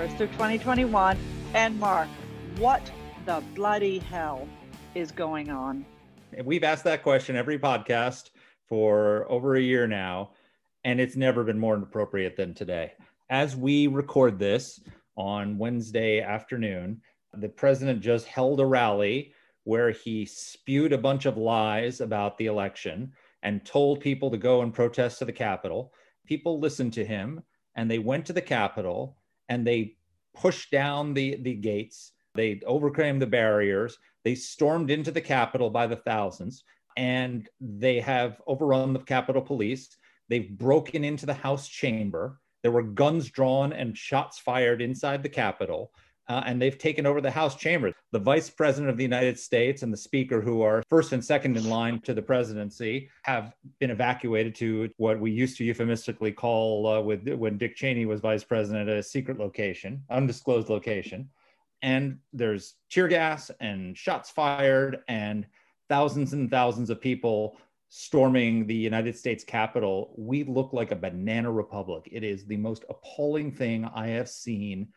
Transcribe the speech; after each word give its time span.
the 0.00 0.08
first 0.08 0.20
of 0.22 0.30
2021. 0.32 1.18
And 1.52 1.78
Marc, 1.78 2.08
what 2.58 2.90
the 3.26 3.42
bloody 3.54 3.98
hell 3.98 4.48
is 4.94 5.12
going 5.12 5.50
on? 5.50 5.84
We've 6.42 6.64
asked 6.64 6.84
that 6.84 7.02
question 7.02 7.36
every 7.36 7.58
podcast 7.58 8.30
for 8.66 9.30
over 9.30 9.56
a 9.56 9.60
year 9.60 9.86
now, 9.86 10.30
and 10.84 11.00
it's 11.00 11.16
never 11.16 11.44
been 11.44 11.58
more 11.58 11.76
appropriate 11.76 12.36
than 12.36 12.54
today. 12.54 12.92
As 13.28 13.56
we 13.56 13.88
record 13.88 14.38
this 14.38 14.80
on 15.16 15.58
Wednesday 15.58 16.20
afternoon, 16.20 17.02
the 17.34 17.48
president 17.48 18.00
just 18.00 18.26
held 18.26 18.60
a 18.60 18.66
rally 18.66 19.34
where 19.64 19.90
he 19.90 20.24
spewed 20.24 20.92
a 20.92 20.98
bunch 20.98 21.26
of 21.26 21.36
lies 21.36 22.00
about 22.00 22.38
the 22.38 22.46
election 22.46 23.12
and 23.42 23.64
told 23.66 24.00
people 24.00 24.30
to 24.30 24.38
go 24.38 24.62
and 24.62 24.72
protest 24.72 25.18
to 25.18 25.24
the 25.24 25.32
Capitol. 25.32 25.92
People 26.26 26.58
listened 26.58 26.92
to 26.94 27.04
him 27.04 27.42
and 27.74 27.90
they 27.90 27.98
went 27.98 28.24
to 28.26 28.32
the 28.32 28.40
Capitol 28.40 29.18
and 29.50 29.66
they 29.66 29.96
pushed 30.34 30.70
down 30.70 31.14
the, 31.14 31.36
the 31.42 31.54
gates. 31.54 32.12
They 32.34 32.60
overcame 32.66 33.18
the 33.18 33.26
barriers. 33.26 33.98
They 34.24 34.34
stormed 34.34 34.90
into 34.90 35.10
the 35.10 35.20
Capitol 35.20 35.70
by 35.70 35.86
the 35.86 35.96
thousands 35.96 36.64
and 36.96 37.48
they 37.60 38.00
have 38.00 38.40
overrun 38.46 38.92
the 38.92 38.98
Capitol 39.00 39.42
Police. 39.42 39.96
They've 40.28 40.50
broken 40.50 41.04
into 41.04 41.26
the 41.26 41.34
House 41.34 41.68
chamber. 41.68 42.38
There 42.62 42.72
were 42.72 42.82
guns 42.82 43.30
drawn 43.30 43.72
and 43.72 43.96
shots 43.96 44.38
fired 44.38 44.82
inside 44.82 45.22
the 45.22 45.28
Capitol 45.28 45.92
uh, 46.30 46.44
and 46.46 46.62
they've 46.62 46.78
taken 46.78 47.06
over 47.06 47.20
the 47.20 47.30
House 47.30 47.56
chamber. 47.56 47.92
The 48.12 48.20
vice 48.20 48.48
president 48.48 48.88
of 48.88 48.96
the 48.96 49.02
United 49.02 49.36
States 49.36 49.82
and 49.82 49.92
the 49.92 49.96
speaker, 49.96 50.40
who 50.40 50.62
are 50.62 50.84
first 50.88 51.10
and 51.10 51.24
second 51.24 51.56
in 51.56 51.68
line 51.68 52.00
to 52.02 52.14
the 52.14 52.22
presidency, 52.22 53.10
have 53.24 53.52
been 53.80 53.90
evacuated 53.90 54.54
to 54.56 54.88
what 54.96 55.18
we 55.18 55.32
used 55.32 55.58
to 55.58 55.64
euphemistically 55.64 56.30
call, 56.30 56.86
uh, 56.86 57.00
with 57.00 57.28
when 57.28 57.58
Dick 57.58 57.74
Cheney 57.74 58.06
was 58.06 58.20
vice 58.20 58.44
president, 58.44 58.88
a 58.88 59.02
secret 59.02 59.40
location, 59.40 60.04
undisclosed 60.08 60.68
location. 60.68 61.28
And 61.82 62.18
there's 62.32 62.74
tear 62.90 63.08
gas 63.08 63.50
and 63.58 63.98
shots 63.98 64.30
fired, 64.30 65.00
and 65.08 65.46
thousands 65.88 66.32
and 66.32 66.48
thousands 66.48 66.90
of 66.90 67.00
people 67.00 67.56
storming 67.88 68.68
the 68.68 68.74
United 68.74 69.18
States 69.18 69.42
Capitol. 69.42 70.14
We 70.16 70.44
look 70.44 70.72
like 70.72 70.92
a 70.92 70.96
banana 70.96 71.50
republic. 71.50 72.08
It 72.12 72.22
is 72.22 72.46
the 72.46 72.56
most 72.56 72.84
appalling 72.88 73.50
thing 73.50 73.84
I 73.92 74.06
have 74.08 74.28
seen 74.28 74.90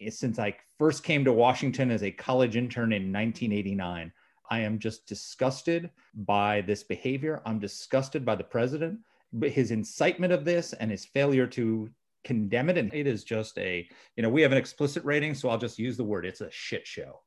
Eh, 0.00 0.10
since 0.10 0.38
I 0.38 0.56
first 0.78 1.02
came 1.02 1.24
to 1.24 1.32
Washington 1.32 1.90
as 1.90 2.02
a 2.02 2.10
college 2.10 2.56
intern 2.56 2.92
in 2.92 3.12
1989. 3.12 4.12
I 4.50 4.60
am 4.60 4.78
just 4.78 5.06
disgusted 5.06 5.90
by 6.14 6.62
this 6.62 6.82
behavior. 6.82 7.42
I'm 7.44 7.58
disgusted 7.58 8.24
by 8.24 8.34
the 8.34 8.44
president, 8.44 9.00
but 9.32 9.50
his 9.50 9.70
incitement 9.70 10.32
of 10.32 10.44
this 10.44 10.72
and 10.72 10.90
his 10.90 11.04
failure 11.04 11.46
to 11.48 11.90
condemn 12.24 12.70
it. 12.70 12.78
And 12.78 12.92
it 12.94 13.06
is 13.06 13.24
just 13.24 13.58
a, 13.58 13.86
you 14.16 14.22
know, 14.22 14.30
we 14.30 14.42
have 14.42 14.52
an 14.52 14.58
explicit 14.58 15.04
rating, 15.04 15.34
so 15.34 15.50
I'll 15.50 15.58
just 15.58 15.78
use 15.78 15.96
the 15.96 16.04
word 16.04 16.24
it's 16.24 16.40
a 16.40 16.50
shit 16.50 16.86
show. 16.86 17.20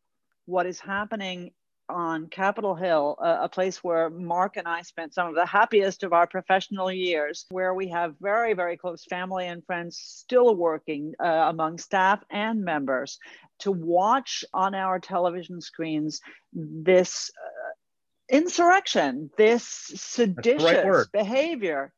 What 0.46 0.66
is 0.66 0.80
happening 0.80 1.52
on 1.92 2.28
Capitol 2.28 2.76
Hill, 2.76 3.18
a, 3.20 3.44
a, 3.44 3.50
place 3.50 3.84
where 3.84 4.10
Marc 4.10 4.58
and 4.58 4.68
I 4.68 4.82
spent 4.82 5.14
some 5.14 5.28
of 5.28 5.36
the 5.36 5.46
happiest 5.46 6.04
of 6.04 6.14
our 6.14 6.26
professional 6.26 6.92
years, 6.92 7.46
where 7.50 7.74
we 7.74 7.90
have 7.90 8.16
very, 8.20 8.54
very 8.54 8.78
close 8.78 9.04
family 9.06 9.48
and 9.48 9.66
friends 9.66 9.98
still 9.98 10.56
working 10.56 11.14
uh, 11.20 11.28
among 11.50 11.78
staff 11.78 12.24
and 12.30 12.64
members 12.64 13.20
to 13.60 13.72
watch 13.72 14.44
on 14.54 14.74
our 14.74 15.00
television 15.00 15.62
screens 15.62 16.22
this 16.54 17.30
uh, 17.38 18.36
insurrection, 18.36 19.30
this 19.38 19.64
seditious 19.64 20.64
right 20.64 21.06
behavior 21.12 21.94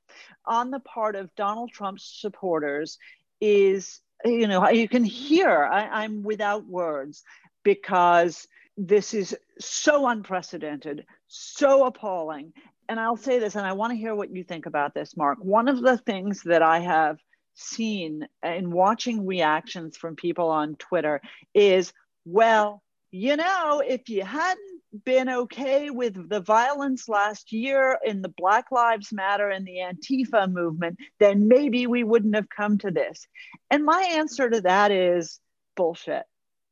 on 0.46 0.72
the 0.72 0.80
part 0.80 1.16
of 1.16 1.34
Donald 1.36 1.72
Trump's 1.72 2.20
supporters 2.20 2.98
is, 3.40 4.02
you 4.26 4.48
know, 4.48 4.68
you 4.70 4.88
can 4.88 5.04
hear, 5.04 5.64
I, 5.64 6.04
I'm 6.04 6.24
without 6.24 6.66
words 6.66 7.24
because 7.64 8.48
this 8.78 9.14
is 9.14 9.36
so 9.60 10.08
unprecedented, 10.08 11.06
so 11.28 11.86
appalling. 11.86 12.54
And 12.90 13.00
I'll 13.00 13.18
say 13.18 13.40
this, 13.40 13.56
and 13.56 13.66
I 13.66 13.74
want 13.74 13.92
to 13.92 13.98
hear 13.98 14.16
what 14.16 14.34
you 14.34 14.44
think 14.44 14.66
about 14.66 14.94
this, 14.94 15.16
Marc. 15.16 15.40
One 15.40 15.68
of 15.68 15.82
the 15.82 15.98
things 15.98 16.42
that 16.44 16.62
I 16.62 16.80
have 16.80 17.18
seen 17.56 18.28
in 18.44 18.72
watching 18.72 19.26
reactions 19.26 19.96
from 19.98 20.16
people 20.16 20.50
on 20.50 20.76
Twitter 20.76 21.22
is, 21.54 21.94
well, 22.26 22.82
you 23.12 23.38
know, 23.38 23.82
if 23.86 24.10
you 24.10 24.24
hadn't 24.24 24.82
been 25.06 25.30
okay 25.30 25.90
with 25.90 26.30
the 26.30 26.40
violence 26.40 27.08
last 27.08 27.52
year 27.52 27.98
in 28.04 28.22
the 28.22 28.30
Black 28.30 28.72
Lives 28.72 29.12
Matter 29.12 29.50
and 29.50 29.66
the 29.66 29.78
Antifa 29.78 30.52
movement, 30.52 30.98
then 31.20 31.48
maybe 31.48 31.88
we 31.88 32.04
wouldn't 32.04 32.36
have 32.36 32.50
come 32.50 32.78
to 32.80 32.92
this. 32.92 33.28
And 33.72 33.86
my 33.86 34.02
answer 34.14 34.50
to 34.50 34.62
that 34.62 34.92
is 34.92 35.40
bullshit. 35.76 36.24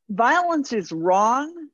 Violence 0.10 0.74
is 0.74 0.92
wrong 0.92 1.70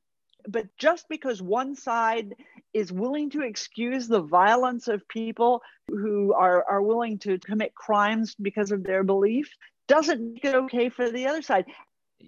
but 0.48 0.66
just 0.78 1.08
because 1.08 1.42
one 1.42 1.76
side 1.76 2.34
is 2.72 2.92
willing 2.92 3.30
to 3.30 3.42
excuse 3.42 4.08
the 4.08 4.20
violence 4.20 4.88
of 4.88 5.06
people 5.08 5.62
who 5.88 6.32
are, 6.32 6.64
are 6.68 6.82
willing 6.82 7.18
to 7.18 7.38
commit 7.38 7.74
crimes 7.74 8.34
because 8.40 8.72
of 8.72 8.82
their 8.82 9.04
belief 9.04 9.54
doesn't 9.86 10.34
make 10.34 10.44
it 10.44 10.54
okay 10.54 10.88
for 10.88 11.10
the 11.10 11.26
other 11.26 11.42
side. 11.42 11.66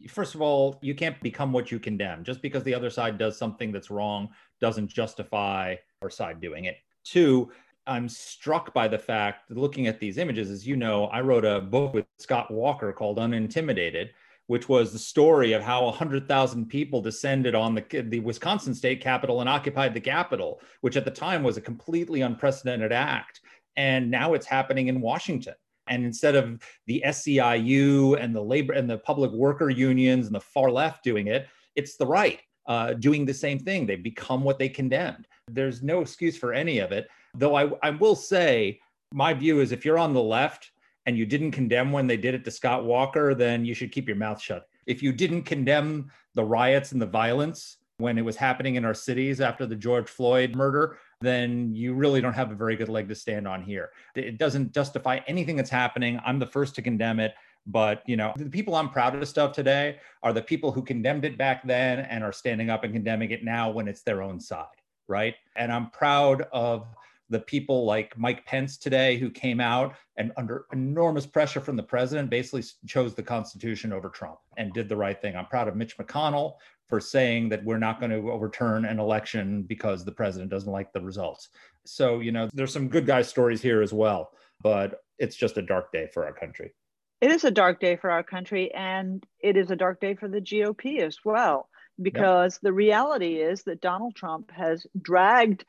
First 0.09 0.35
of 0.35 0.41
all, 0.41 0.79
you 0.83 0.95
can't 0.95 1.21
become 1.21 1.53
what 1.53 1.71
you 1.71 1.79
condemn. 1.79 2.23
Just 2.23 2.43
because 2.43 2.63
the 2.63 2.75
other 2.75 2.91
side 2.91 3.19
does 3.19 3.37
something 3.37 3.73
that's 3.73 3.91
wrong 3.91 4.29
doesn't 4.61 4.89
justify 4.89 5.75
our 6.03 6.11
side 6.11 6.41
doing 6.41 6.67
it. 6.67 6.77
Two, 7.05 7.51
I'm 7.87 8.09
struck 8.09 8.73
by 8.73 8.89
the 8.89 8.99
fact, 8.99 9.51
looking 9.51 9.87
at 9.87 9.99
these 9.99 10.19
images, 10.19 10.51
as 10.51 10.67
you 10.67 10.77
know, 10.77 11.07
I 11.07 11.23
wrote 11.23 11.45
a 11.45 11.61
book 11.61 11.93
with 11.93 12.07
Scott 12.19 12.51
Walker 12.51 12.93
called 12.93 13.19
Unintimidated, 13.19 14.11
which 14.51 14.69
was 14.69 14.93
the 14.93 14.99
story 14.99 15.53
of 15.53 15.63
how 15.63 15.85
100,000 15.85 16.67
people 16.67 17.01
descended 17.01 17.55
on 17.55 17.73
the, 17.73 18.05
the 18.09 18.19
Wisconsin 18.19 18.75
state 18.75 19.01
capitol 19.01 19.39
and 19.39 19.49
occupied 19.49 19.95
the 19.95 20.01
capitol, 20.01 20.61
which 20.81 20.97
at 20.97 21.05
the 21.05 21.11
time 21.13 21.45
was 21.45 21.57
a 21.57 21.61
completely 21.61 22.23
unprecedented 22.23 22.91
act. 22.91 23.43
And 23.77 24.11
now 24.11 24.35
it's 24.35 24.47
happening 24.47 24.89
in 24.89 25.01
Washington. 25.01 25.55
And 25.87 26.05
instead 26.05 26.35
of 26.35 26.61
the 26.89 27.01
SEIU 27.07 28.21
and 28.21 28.35
the 28.35 28.43
labor 28.43 28.73
and 28.73 28.91
the 28.91 28.99
public 28.99 29.31
worker 29.31 29.71
unions 29.71 30.27
and 30.27 30.35
the 30.35 30.41
far 30.41 30.69
left 30.69 31.05
doing 31.05 31.29
it, 31.29 31.47
it's 31.77 31.97
the 31.97 32.07
right 32.07 32.41
uh, 32.67 32.95
doing 32.95 33.25
the 33.25 33.33
same 33.33 33.61
thing. 33.61 33.87
They've 33.87 34.03
become 34.03 34.43
what 34.43 34.59
they 34.59 34.69
condemned. 34.69 35.29
There's 35.47 35.81
no 35.81 36.01
excuse 36.01 36.37
for 36.37 36.53
any 36.53 36.81
of 36.81 36.91
it. 36.91 37.07
Though 37.37 37.55
I, 37.55 37.71
I 37.85 37.91
will 37.91 38.17
say, 38.17 38.81
my 39.15 39.33
view 39.33 39.61
is 39.61 39.71
if 39.71 39.85
you're 39.85 39.97
on 39.97 40.13
the 40.13 40.21
left, 40.21 40.73
and 41.07 41.17
you 41.17 41.27
didn't 41.27 41.53
condemn 41.53 41.93
when 41.93 42.07
they 42.07 42.17
did 42.17 42.35
it 42.35 42.45
to 42.45 42.51
Scott 42.51 42.85
Walker, 42.85 43.35
then 43.35 43.65
you 43.65 43.75
should 43.75 43.93
keep 43.93 44.07
your 44.07 44.17
mouth 44.17 44.41
shut. 44.41 44.69
If 44.87 45.03
you 45.03 45.13
didn't 45.13 45.43
condemn 45.43 46.11
the 46.35 46.45
riots 46.45 46.93
and 46.93 47.01
the 47.01 47.07
violence 47.07 47.79
when 47.99 48.19
it 48.19 48.25
was 48.25 48.37
happening 48.37 48.77
in 48.77 48.85
our 48.85 48.95
cities 48.95 49.41
after 49.41 49.67
the 49.67 49.77
George 49.77 50.09
Floyd 50.09 50.55
murder, 50.55 50.99
then 51.21 51.75
you 51.75 51.95
really 51.95 52.21
don't 52.21 52.33
have 52.33 52.51
a 52.51 52.55
very 52.55 52.77
good 52.77 52.89
leg 52.89 53.09
to 53.09 53.15
stand 53.15 53.47
on 53.47 53.63
here. 53.63 53.91
It 54.15 54.39
doesn't 54.39 54.73
justify 54.73 55.21
anything 55.27 55.57
that's 55.57 55.71
happening. 55.71 56.19
I'm 56.25 56.39
the 56.39 56.47
first 56.47 56.75
to 56.77 56.83
condemn 56.83 57.21
it. 57.21 57.35
But 57.67 58.03
you 58.07 58.17
know, 58.17 58.33
the 58.37 58.49
people 58.49 58.75
I'm 58.75 58.89
proudest 58.89 59.37
of 59.37 59.53
today 59.53 59.99
are 60.23 60.33
the 60.33 60.43
people 60.43 60.73
who 60.73 60.83
condemned 60.83 61.25
it 61.25 61.37
back 61.37 61.67
then 61.67 62.01
and 62.01 62.25
are 62.25 62.33
standing 62.33 62.71
up 62.71 62.85
and 62.85 62.93
condemning 62.93 63.31
it 63.31 63.45
now 63.45 63.71
when 63.71 63.87
it's 63.87 64.03
their 64.03 64.23
own 64.23 64.41
side, 64.41 64.67
right? 65.09 65.35
And 65.57 65.71
I'm 65.71 65.91
proud 65.91 66.47
of 66.53 66.87
the 67.31 67.41
people 67.41 67.85
like 67.85 68.19
Mike 68.19 68.45
Pence 68.45 68.77
today, 68.77 69.17
who 69.17 69.31
came 69.31 69.61
out 69.61 69.95
and 70.17 70.33
under 70.37 70.67
enormous 70.73 71.27
pressure 71.27 71.61
from 71.61 71.77
the 71.77 71.83
president, 71.83 72.29
basically 72.29 72.65
chose 72.87 73.15
the 73.15 73.23
Constitution 73.23 73.93
over 73.93 74.09
Trump 74.09 74.39
and 74.57 74.73
did 74.75 74.89
the 74.89 74.97
right 74.97 75.21
thing. 75.21 75.37
I'm 75.37 75.47
proud 75.47 75.69
of 75.69 75.77
Mitch 75.77 75.97
McConnell 75.97 76.55
for 76.89 77.01
saying 77.01 77.49
that 77.49 77.65
we're 77.65 77.79
not 77.79 78.01
going 78.01 78.11
to 78.11 78.33
overturn 78.33 78.85
an 78.85 78.99
election 78.99 79.63
because 79.63 80.05
the 80.05 80.13
president 80.13 80.51
doesn't 80.51 80.73
like 80.73 80.93
the 80.93 81.01
results. 81.01 81.49
So, 81.87 82.19
you 82.19 82.33
know, 82.33 82.49
there's 82.53 82.73
some 82.73 82.89
good 82.89 83.07
guy 83.07 83.23
stories 83.23 83.63
here 83.63 83.81
as 83.81 83.93
well, 83.93 84.33
but 84.61 85.01
it's 85.19 85.37
just 85.37 85.57
a 85.57 85.63
dark 85.63 85.93
day 85.93 86.09
for 86.13 86.27
our 86.27 86.33
country. 86.33 86.75
It 87.21 87.31
is 87.31 87.45
a 87.45 87.51
dark 87.51 87.81
day 87.81 87.97
for 87.97 88.11
our 88.11 88.23
country, 88.25 88.73
and 88.75 89.25
it 89.39 89.57
is 89.57 89.71
a 89.71 89.77
dark 89.77 90.01
day 90.01 90.15
for 90.15 90.27
the 90.27 90.41
GOP 90.41 91.01
as 91.01 91.19
well, 91.25 91.69
because 92.01 92.55
yep. 92.55 92.61
the 92.63 92.73
reality 92.73 93.37
is 93.37 93.63
that 93.65 93.81
Donald 93.81 94.17
Trump 94.17 94.51
has 94.51 94.87
dragged 95.01 95.65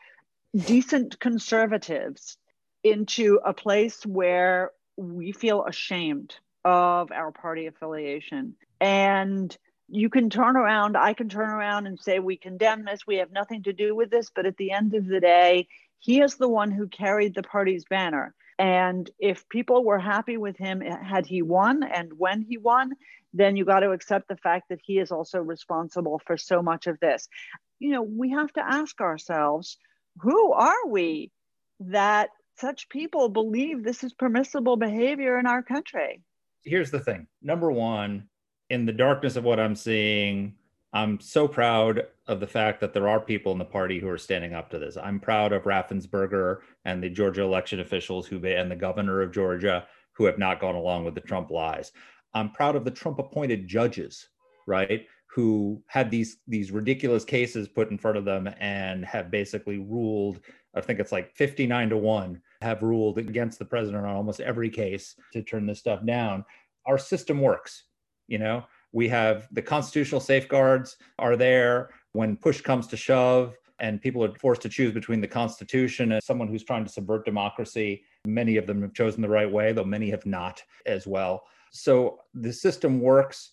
decent 0.55 1.19
conservatives 1.19 2.37
into 2.83 3.39
a 3.45 3.53
place 3.53 4.05
where 4.05 4.71
we 4.97 5.31
feel 5.31 5.65
ashamed 5.65 6.35
of 6.65 7.11
our 7.11 7.31
party 7.31 7.67
affiliation. 7.67 8.55
And 8.79 9.55
you 9.87 10.09
can 10.09 10.29
turn 10.29 10.55
around, 10.55 10.95
I 10.95 11.13
can 11.13 11.29
turn 11.29 11.49
around 11.49 11.87
and 11.87 11.99
say, 11.99 12.19
we 12.19 12.37
condemn 12.37 12.85
this, 12.85 13.05
we 13.05 13.17
have 13.17 13.31
nothing 13.31 13.63
to 13.63 13.73
do 13.73 13.95
with 13.95 14.09
this. 14.09 14.29
But 14.33 14.45
at 14.45 14.57
the 14.57 14.71
end 14.71 14.93
of 14.93 15.07
the 15.07 15.19
day, 15.19 15.67
he 15.99 16.21
is 16.21 16.35
the 16.35 16.49
one 16.49 16.71
who 16.71 16.87
carried 16.87 17.35
the 17.35 17.43
party's 17.43 17.85
banner. 17.85 18.33
And 18.57 19.09
if 19.19 19.47
people 19.49 19.83
were 19.83 19.99
happy 19.99 20.37
with 20.37 20.57
him, 20.57 20.81
eh, 20.81 20.95
had 21.03 21.25
he 21.25 21.41
won 21.41 21.83
and 21.83 22.13
when 22.17 22.41
he 22.41 22.57
won, 22.57 22.93
then 23.33 23.55
you 23.55 23.65
got 23.65 23.79
to 23.79 23.91
accept 23.91 24.27
the 24.27 24.37
fact 24.37 24.69
that 24.69 24.79
he 24.83 24.99
is 24.99 25.11
also 25.11 25.39
responsible 25.39 26.21
for 26.25 26.37
so 26.37 26.61
much 26.61 26.87
of 26.87 26.99
this. 26.99 27.27
You 27.79 27.91
know, 27.91 28.03
we 28.03 28.31
have 28.31 28.51
to 28.53 28.65
ask 28.65 28.99
ourselves 29.01 29.77
who 30.21 30.53
are 30.53 30.87
we 30.87 31.31
that 31.79 32.29
such 32.57 32.89
people 32.89 33.29
believe 33.29 33.83
this 33.83 34.03
is 34.03 34.13
permissible 34.13 34.77
behavior 34.77 35.39
in 35.39 35.47
our 35.47 35.63
country? 35.63 36.21
Here's 36.63 36.91
the 36.91 36.99
thing 36.99 37.27
number 37.41 37.71
one, 37.71 38.27
in 38.69 38.85
the 38.85 38.93
darkness 38.93 39.35
of 39.35 39.43
what 39.43 39.59
I'm 39.59 39.75
seeing, 39.75 40.55
I'm 40.93 41.19
so 41.19 41.47
proud 41.47 42.05
of 42.27 42.39
the 42.39 42.47
fact 42.47 42.81
that 42.81 42.93
there 42.93 43.07
are 43.07 43.19
people 43.19 43.51
in 43.51 43.57
the 43.57 43.65
party 43.65 43.99
who 43.99 44.09
are 44.09 44.17
standing 44.17 44.53
up 44.53 44.69
to 44.71 44.79
this. 44.79 44.97
I'm 44.97 45.19
proud 45.19 45.53
of 45.53 45.63
Raffensperger 45.63 46.57
and 46.85 47.01
the 47.01 47.09
Georgia 47.09 47.43
election 47.43 47.79
officials 47.79 48.27
who 48.27 48.45
and 48.45 48.69
the 48.69 48.75
governor 48.75 49.21
of 49.21 49.31
Georgia 49.31 49.87
who 50.13 50.25
have 50.25 50.37
not 50.37 50.59
gone 50.59 50.75
along 50.75 51.05
with 51.05 51.15
the 51.15 51.21
Trump 51.21 51.49
lies. 51.49 51.93
I'm 52.33 52.51
proud 52.51 52.75
of 52.75 52.83
the 52.83 52.91
Trump 52.91 53.19
appointed 53.19 53.67
judges, 53.67 54.27
right? 54.67 55.07
Who 55.33 55.81
had 55.87 56.11
these 56.11 56.37
these 56.47 56.71
ridiculous 56.71 57.23
cases 57.23 57.67
put 57.67 57.89
in 57.89 57.97
front 57.97 58.17
of 58.17 58.25
them 58.25 58.49
and 58.59 59.05
have 59.05 59.31
basically 59.31 59.77
ruled, 59.79 60.41
I 60.75 60.81
think 60.81 60.99
it's 60.99 61.11
like 61.11 61.35
59 61.35 61.89
to 61.89 61.97
1, 61.97 62.41
have 62.61 62.81
ruled 62.81 63.17
against 63.17 63.57
the 63.57 63.65
president 63.65 64.05
on 64.05 64.15
almost 64.15 64.41
every 64.41 64.69
case 64.69 65.15
to 65.33 65.41
turn 65.41 65.65
this 65.65 65.79
stuff 65.79 66.05
down. 66.05 66.43
Our 66.85 66.97
system 66.97 67.39
works, 67.39 67.85
you 68.27 68.39
know. 68.39 68.65
We 68.93 69.07
have 69.07 69.47
the 69.53 69.61
constitutional 69.61 70.19
safeguards 70.19 70.97
are 71.17 71.37
there 71.37 71.91
when 72.11 72.35
push 72.35 72.59
comes 72.59 72.87
to 72.87 72.97
shove 72.97 73.55
and 73.79 74.01
people 74.01 74.23
are 74.23 74.33
forced 74.35 74.61
to 74.61 74.69
choose 74.69 74.93
between 74.93 75.21
the 75.21 75.27
Constitution 75.27 76.11
and 76.11 76.23
someone 76.23 76.47
who's 76.47 76.63
trying 76.63 76.85
to 76.85 76.91
subvert 76.91 77.25
democracy. 77.25 78.03
Many 78.27 78.57
of 78.57 78.67
them 78.67 78.81
have 78.83 78.93
chosen 78.93 79.21
the 79.21 79.29
right 79.29 79.51
way, 79.51 79.73
though 79.73 79.83
many 79.83 80.11
have 80.11 80.25
not 80.25 80.61
as 80.85 81.07
well. 81.07 81.43
So 81.71 82.19
the 82.33 82.53
system 82.53 82.99
works, 83.01 83.51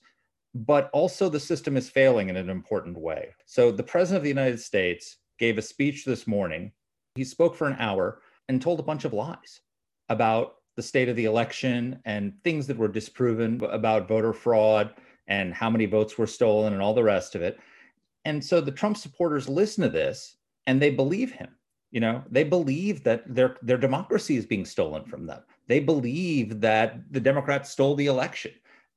but 0.54 0.90
also 0.92 1.28
the 1.28 1.40
system 1.40 1.76
is 1.76 1.88
failing 1.88 2.28
in 2.28 2.36
an 2.36 2.50
important 2.50 2.98
way. 2.98 3.28
So 3.46 3.70
the 3.70 3.82
president 3.82 4.18
of 4.18 4.22
the 4.22 4.28
United 4.28 4.60
States 4.60 5.16
gave 5.38 5.58
a 5.58 5.62
speech 5.62 6.04
this 6.04 6.26
morning. 6.26 6.72
He 7.14 7.24
spoke 7.24 7.54
for 7.54 7.66
an 7.66 7.76
hour 7.78 8.22
and 8.48 8.60
told 8.60 8.80
a 8.80 8.84
bunch 8.84 9.04
of 9.04 9.12
lies 9.12 9.60
about 10.08 10.56
the 10.76 10.82
state 10.82 11.08
of 11.08 11.16
the 11.16 11.24
election 11.24 12.00
and 12.04 12.32
things 12.44 12.66
that 12.66 12.76
were 12.76 12.88
disproven 12.88 13.60
about 13.64 14.08
voter 14.08 14.32
fraud 14.32 14.94
and 15.26 15.52
how 15.52 15.68
many 15.68 15.86
votes 15.86 16.16
were 16.16 16.26
stolen 16.26 16.72
and 16.72 16.80
all 16.80 16.94
the 16.94 17.02
rest 17.02 17.34
of 17.34 17.42
it. 17.42 17.58
And 18.24 18.44
so 18.44 18.60
the 18.60 18.72
Trump 18.72 18.96
supporters 18.96 19.48
listen 19.48 19.82
to 19.82 19.90
this 19.90 20.36
and 20.66 20.80
they 20.80 20.90
believe 20.90 21.32
him. 21.32 21.50
You 21.90 22.00
know, 22.00 22.22
they 22.30 22.44
believe 22.44 23.02
that 23.04 23.22
their 23.34 23.56
their 23.62 23.78
democracy 23.78 24.36
is 24.36 24.44
being 24.44 24.66
stolen 24.66 25.04
from 25.06 25.26
them. 25.26 25.42
They 25.68 25.80
believe 25.80 26.60
that 26.60 27.00
the 27.10 27.20
Democrats 27.20 27.70
stole 27.70 27.94
the 27.94 28.06
election. 28.06 28.52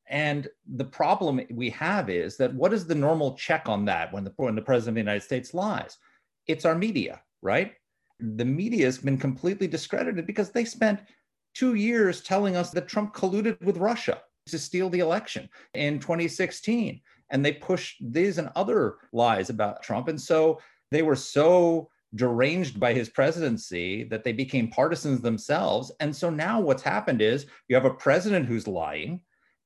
And 0.07 0.47
the 0.75 0.85
problem 0.85 1.41
we 1.51 1.69
have 1.71 2.09
is 2.09 2.37
that 2.37 2.53
what 2.53 2.73
is 2.73 2.85
the 2.85 2.95
normal 2.95 3.35
check 3.35 3.69
on 3.69 3.85
that 3.85 4.11
when 4.11 4.23
the 4.23 4.33
when 4.35 4.55
the 4.55 4.61
president 4.61 4.89
of 4.89 4.95
the 4.95 5.11
United 5.11 5.23
States 5.23 5.53
lies? 5.53 5.97
It's 6.47 6.65
our 6.65 6.75
media, 6.75 7.21
right? 7.41 7.73
The 8.19 8.45
media 8.45 8.85
has 8.85 8.97
been 8.97 9.17
completely 9.17 9.67
discredited 9.67 10.27
because 10.27 10.51
they 10.51 10.65
spent 10.65 10.99
two 11.53 11.75
years 11.75 12.21
telling 12.21 12.55
us 12.55 12.71
that 12.71 12.87
Trump 12.87 13.13
colluded 13.13 13.61
with 13.61 13.77
Russia 13.77 14.21
to 14.47 14.59
steal 14.59 14.89
the 14.89 14.99
election 14.99 15.49
in 15.73 15.99
2016. 15.99 17.01
And 17.29 17.45
they 17.45 17.53
pushed 17.53 17.97
these 18.01 18.37
and 18.37 18.49
other 18.55 18.95
lies 19.13 19.49
about 19.49 19.81
Trump. 19.81 20.07
And 20.07 20.19
so 20.19 20.59
they 20.91 21.01
were 21.01 21.15
so 21.15 21.89
deranged 22.15 22.79
by 22.79 22.93
his 22.93 23.09
presidency 23.09 24.03
that 24.05 24.23
they 24.23 24.33
became 24.33 24.67
partisans 24.67 25.21
themselves. 25.21 25.91
And 25.99 26.13
so 26.13 26.29
now 26.29 26.59
what's 26.59 26.83
happened 26.83 27.21
is 27.21 27.45
you 27.69 27.75
have 27.75 27.85
a 27.85 27.93
president 27.93 28.45
who's 28.45 28.67
lying, 28.67 29.21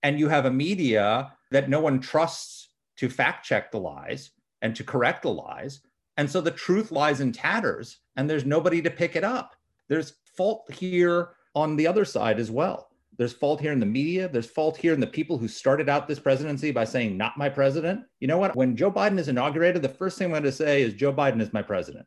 and 0.06 0.20
you 0.20 0.30
have 0.30 0.46
a 0.46 0.52
media 0.52 1.34
that 1.50 1.68
no 1.68 1.80
one 1.80 2.00
trusts 2.00 2.70
to 2.96 3.10
fact 3.10 3.44
check 3.44 3.72
the 3.72 3.80
lies 3.80 4.30
and 4.62 4.76
to 4.76 4.84
correct 4.84 5.24
the 5.24 5.32
lies. 5.32 5.82
And 6.18 6.30
so 6.30 6.42
the 6.42 6.52
truth 6.52 6.92
lies 6.92 7.22
in 7.22 7.32
tatters, 7.32 7.98
and 8.16 8.30
there's 8.30 8.46
nobody 8.46 8.84
to 8.84 8.92
pick 8.92 9.16
it 9.16 9.24
up. 9.24 9.56
There's 9.90 10.14
fault 10.38 10.72
here 10.72 11.30
on 11.56 11.76
the 11.76 11.88
other 11.88 12.06
side 12.06 12.40
as 12.40 12.52
well. 12.52 12.90
There's 13.18 13.34
fault 13.34 13.60
here 13.60 13.72
in 13.72 13.80
the 13.80 13.88
media. 13.88 14.30
There's 14.30 14.46
fault 14.46 14.78
here 14.78 14.94
in 14.94 15.00
the 15.00 15.08
people 15.08 15.40
who 15.40 15.48
started 15.48 15.90
out 15.90 16.08
this 16.08 16.20
presidency 16.20 16.70
by 16.70 16.84
saying, 16.84 17.18
not 17.18 17.36
my 17.36 17.50
president. 17.50 18.02
You 18.20 18.28
know 18.28 18.38
what? 18.38 18.56
When 18.56 18.76
Joe 18.76 18.92
Biden 18.92 19.18
is 19.18 19.28
inaugurated, 19.28 19.82
the 19.82 19.90
first 19.90 20.20
thing 20.20 20.26
I'm 20.26 20.32
going 20.34 20.44
to 20.44 20.52
say 20.52 20.84
is, 20.84 20.94
Joe 20.94 21.14
Biden 21.14 21.42
is 21.42 21.52
my 21.52 21.64
president. 21.64 22.06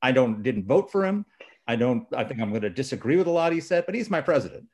I 0.00 0.12
don't 0.12 0.44
didn't 0.44 0.66
vote 0.66 0.92
for 0.92 1.04
him. 1.04 1.26
I 1.66 1.74
don't. 1.74 2.06
I 2.14 2.22
think 2.22 2.40
I'm 2.40 2.50
going 2.50 2.62
to 2.62 2.70
disagree 2.70 3.16
with 3.16 3.26
a 3.26 3.30
lot 3.30 3.52
he 3.52 3.60
said, 3.60 3.84
but 3.84 3.96
he's 3.96 4.10
my 4.10 4.20
president. 4.20 4.64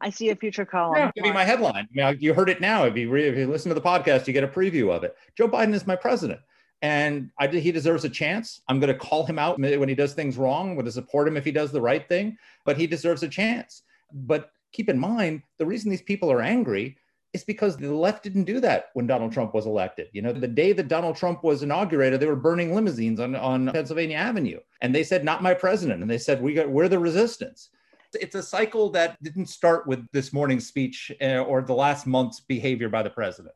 I 0.00 0.10
see 0.10 0.30
a 0.30 0.36
future 0.36 0.64
column. 0.64 0.96
Yeah, 0.96 1.10
give 1.14 1.24
me 1.24 1.32
my 1.32 1.44
headline. 1.44 1.88
I 1.98 2.12
mean, 2.12 2.18
you 2.20 2.34
heard 2.34 2.48
it 2.48 2.60
now. 2.60 2.84
If 2.84 2.96
you, 2.96 3.10
re, 3.10 3.28
if 3.28 3.36
you 3.36 3.46
listen 3.46 3.68
to 3.68 3.74
the 3.74 3.80
podcast, 3.80 4.26
you 4.26 4.32
get 4.32 4.44
a 4.44 4.48
preview 4.48 4.90
of 4.90 5.04
it. 5.04 5.16
Joe 5.36 5.48
Biden 5.48 5.74
is 5.74 5.86
my 5.86 5.96
president, 5.96 6.40
and 6.82 7.30
I, 7.38 7.48
he 7.48 7.72
deserves 7.72 8.04
a 8.04 8.08
chance. 8.08 8.62
I'm 8.68 8.80
going 8.80 8.92
to 8.92 8.98
call 8.98 9.26
him 9.26 9.38
out 9.38 9.58
when 9.58 9.88
he 9.88 9.94
does 9.94 10.14
things 10.14 10.36
wrong. 10.36 10.70
I'm 10.70 10.74
going 10.74 10.86
to 10.86 10.92
support 10.92 11.28
him 11.28 11.36
if 11.36 11.44
he 11.44 11.52
does 11.52 11.72
the 11.72 11.80
right 11.80 12.08
thing, 12.08 12.38
but 12.64 12.78
he 12.78 12.86
deserves 12.86 13.22
a 13.22 13.28
chance. 13.28 13.82
But 14.12 14.50
keep 14.72 14.88
in 14.88 14.98
mind, 14.98 15.42
the 15.58 15.66
reason 15.66 15.90
these 15.90 16.02
people 16.02 16.32
are 16.32 16.42
angry 16.42 16.96
is 17.32 17.44
because 17.44 17.76
the 17.76 17.92
left 17.94 18.24
didn't 18.24 18.44
do 18.44 18.58
that 18.58 18.86
when 18.94 19.06
Donald 19.06 19.32
Trump 19.32 19.54
was 19.54 19.66
elected. 19.66 20.08
You 20.12 20.22
know, 20.22 20.32
the 20.32 20.48
day 20.48 20.72
that 20.72 20.88
Donald 20.88 21.16
Trump 21.16 21.44
was 21.44 21.62
inaugurated, 21.62 22.18
they 22.18 22.26
were 22.26 22.34
burning 22.34 22.74
limousines 22.74 23.20
on, 23.20 23.36
on 23.36 23.70
Pennsylvania 23.70 24.16
Avenue. 24.16 24.58
And 24.80 24.92
they 24.92 25.04
said, 25.04 25.24
not 25.24 25.42
my 25.42 25.54
president. 25.54 26.02
And 26.02 26.10
they 26.10 26.18
said, 26.18 26.42
we 26.42 26.54
got, 26.54 26.68
we're 26.68 26.88
the 26.88 26.98
resistance. 26.98 27.68
It's 28.14 28.34
a 28.34 28.42
cycle 28.42 28.90
that 28.90 29.22
didn't 29.22 29.46
start 29.46 29.86
with 29.86 30.06
this 30.12 30.32
morning's 30.32 30.66
speech 30.66 31.12
uh, 31.20 31.38
or 31.38 31.62
the 31.62 31.74
last 31.74 32.06
month's 32.06 32.40
behavior 32.40 32.88
by 32.88 33.02
the 33.02 33.10
president. 33.10 33.54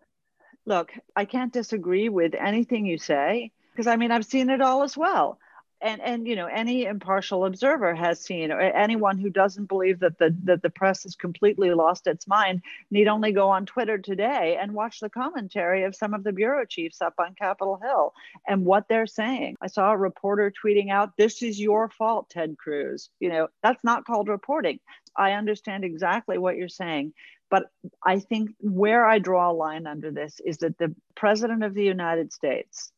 Look, 0.67 0.93
I 1.15 1.25
can't 1.25 1.53
disagree 1.53 2.09
with 2.09 2.35
anything 2.35 2.87
you 2.87 2.99
say 2.99 3.53
because 3.73 3.87
I 3.87 3.97
mean, 3.97 4.11
I've 4.11 4.25
seen 4.25 4.51
it 4.51 4.61
all 4.61 4.83
as 4.83 4.97
well 4.97 5.39
and 5.81 6.01
and 6.01 6.27
you 6.27 6.37
know 6.37 6.47
any 6.47 6.85
impartial 6.85 7.45
observer 7.45 7.95
has 7.95 8.21
seen 8.21 8.51
or 8.51 8.61
anyone 8.61 9.19
who 9.19 9.31
doesn't 9.31 9.67
believe 9.67 10.01
that 10.01 10.19
the 10.19 10.35
that 10.45 10.63
the 10.63 10.71
press 10.71 11.03
has 11.03 11.15
completely 11.15 11.71
lost 11.73 12.07
its 12.07 12.27
mind 12.27 12.63
need 12.91 13.09
only 13.09 13.33
go 13.33 13.49
on 13.49 13.67
twitter 13.67 13.99
today 13.99 14.57
and 14.61 14.73
watch 14.73 15.01
the 15.01 15.11
commentary 15.11 15.85
of 15.85 15.95
some 15.95 16.15
of 16.15 16.25
the 16.25 16.33
bureau 16.33 16.65
chiefs 16.65 17.03
up 17.03 17.15
on 17.19 17.35
capitol 17.35 17.79
hill 17.83 18.13
and 18.47 18.65
what 18.65 18.89
they're 18.89 19.07
saying. 19.07 19.57
I 19.61 19.67
saw 19.67 19.93
a 19.93 19.97
reporter 19.97 20.53
tweeting 20.53 20.91
out 20.91 21.17
this 21.17 21.43
is 21.43 21.61
your 21.61 21.89
fault 21.89 22.31
ted 22.31 22.57
cruz. 22.59 23.11
You 23.21 23.29
know 23.29 23.49
that's 23.63 23.85
not 23.85 24.05
called 24.05 24.29
reporting. 24.29 24.81
I 25.17 25.33
understand 25.33 25.85
exactly 25.85 26.39
what 26.39 26.57
you're 26.57 26.69
saying 26.69 27.13
but 27.51 27.65
i 28.03 28.19
think 28.19 28.51
where 28.59 29.07
i 29.07 29.19
draw 29.19 29.51
a 29.51 29.53
line 29.53 29.87
under 29.87 30.11
this 30.11 30.41
is 30.45 30.59
that 30.59 30.79
the 30.79 30.95
president 31.15 31.63
of 31.63 31.75
the 31.75 31.85
united 31.85 32.33
states 32.33 32.91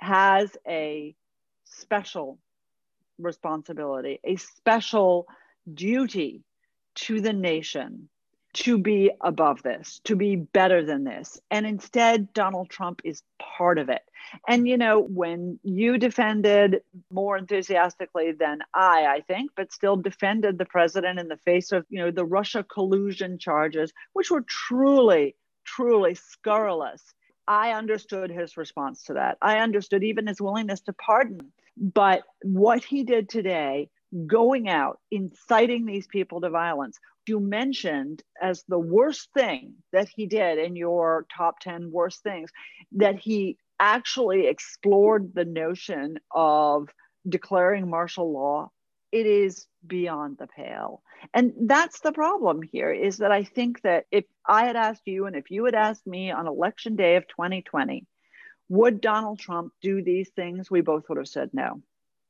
has 0.00 0.50
a 0.66 1.14
special 1.64 2.38
responsibility, 3.18 4.20
a 4.24 4.36
special 4.36 5.26
duty 5.72 6.42
to 6.94 7.20
the 7.20 7.32
nation 7.32 8.08
to 8.54 8.78
be 8.78 9.10
above 9.20 9.62
this, 9.64 10.00
to 10.04 10.14
be 10.14 10.36
better 10.36 10.84
than 10.84 11.02
this. 11.02 11.40
And 11.50 11.66
instead, 11.66 12.32
Donald 12.32 12.70
Trump 12.70 13.00
is 13.02 13.22
part 13.40 13.78
of 13.78 13.88
it. 13.88 14.02
And, 14.46 14.68
you 14.68 14.78
know, 14.78 15.00
when 15.00 15.58
you 15.64 15.98
defended 15.98 16.82
more 17.10 17.36
enthusiastically 17.36 18.30
than 18.30 18.60
I, 18.72 19.06
I 19.06 19.20
think, 19.26 19.50
but 19.56 19.72
still 19.72 19.96
defended 19.96 20.56
the 20.56 20.64
president 20.64 21.18
in 21.18 21.26
the 21.26 21.36
face 21.36 21.72
of, 21.72 21.84
you 21.88 21.98
know, 21.98 22.12
the 22.12 22.24
Russia 22.24 22.62
collusion 22.62 23.38
charges, 23.38 23.92
which 24.12 24.30
were 24.30 24.42
truly, 24.42 25.34
truly 25.64 26.14
scurrilous. 26.14 27.02
I 27.46 27.72
understood 27.72 28.30
his 28.30 28.56
response 28.56 29.04
to 29.04 29.14
that. 29.14 29.38
I 29.42 29.58
understood 29.58 30.02
even 30.02 30.26
his 30.26 30.40
willingness 30.40 30.80
to 30.82 30.92
pardon 30.92 31.52
but 31.76 32.22
what 32.42 32.84
he 32.84 33.02
did 33.04 33.28
today, 33.28 33.88
going 34.26 34.68
out, 34.68 35.00
inciting 35.10 35.86
these 35.86 36.06
people 36.06 36.40
to 36.40 36.50
violence, 36.50 36.98
you 37.26 37.40
mentioned 37.40 38.22
as 38.40 38.64
the 38.68 38.78
worst 38.78 39.30
thing 39.34 39.74
that 39.92 40.08
he 40.14 40.26
did 40.26 40.58
in 40.58 40.76
your 40.76 41.26
top 41.34 41.58
10 41.60 41.90
worst 41.90 42.22
things, 42.22 42.50
that 42.92 43.18
he 43.18 43.56
actually 43.80 44.46
explored 44.46 45.32
the 45.34 45.44
notion 45.44 46.18
of 46.30 46.88
declaring 47.28 47.88
martial 47.88 48.32
law. 48.32 48.70
It 49.14 49.26
is 49.26 49.68
beyond 49.86 50.38
the 50.38 50.48
pale. 50.48 51.00
And 51.32 51.52
that's 51.68 52.00
the 52.00 52.10
problem 52.10 52.62
here 52.62 52.90
is 52.90 53.18
that 53.18 53.30
I 53.30 53.44
think 53.44 53.80
that 53.82 54.06
if 54.10 54.24
I 54.44 54.66
had 54.66 54.74
asked 54.74 55.06
you 55.06 55.26
and 55.26 55.36
if 55.36 55.52
you 55.52 55.64
had 55.66 55.76
asked 55.76 56.04
me 56.04 56.32
on 56.32 56.48
election 56.48 56.96
day 56.96 57.14
of 57.14 57.28
2020, 57.28 58.04
would 58.70 59.00
Donald 59.00 59.38
Trump 59.38 59.72
do 59.80 60.02
these 60.02 60.30
things? 60.30 60.68
We 60.68 60.80
both 60.80 61.08
would 61.08 61.18
have 61.18 61.28
said 61.28 61.50
no. 61.52 61.80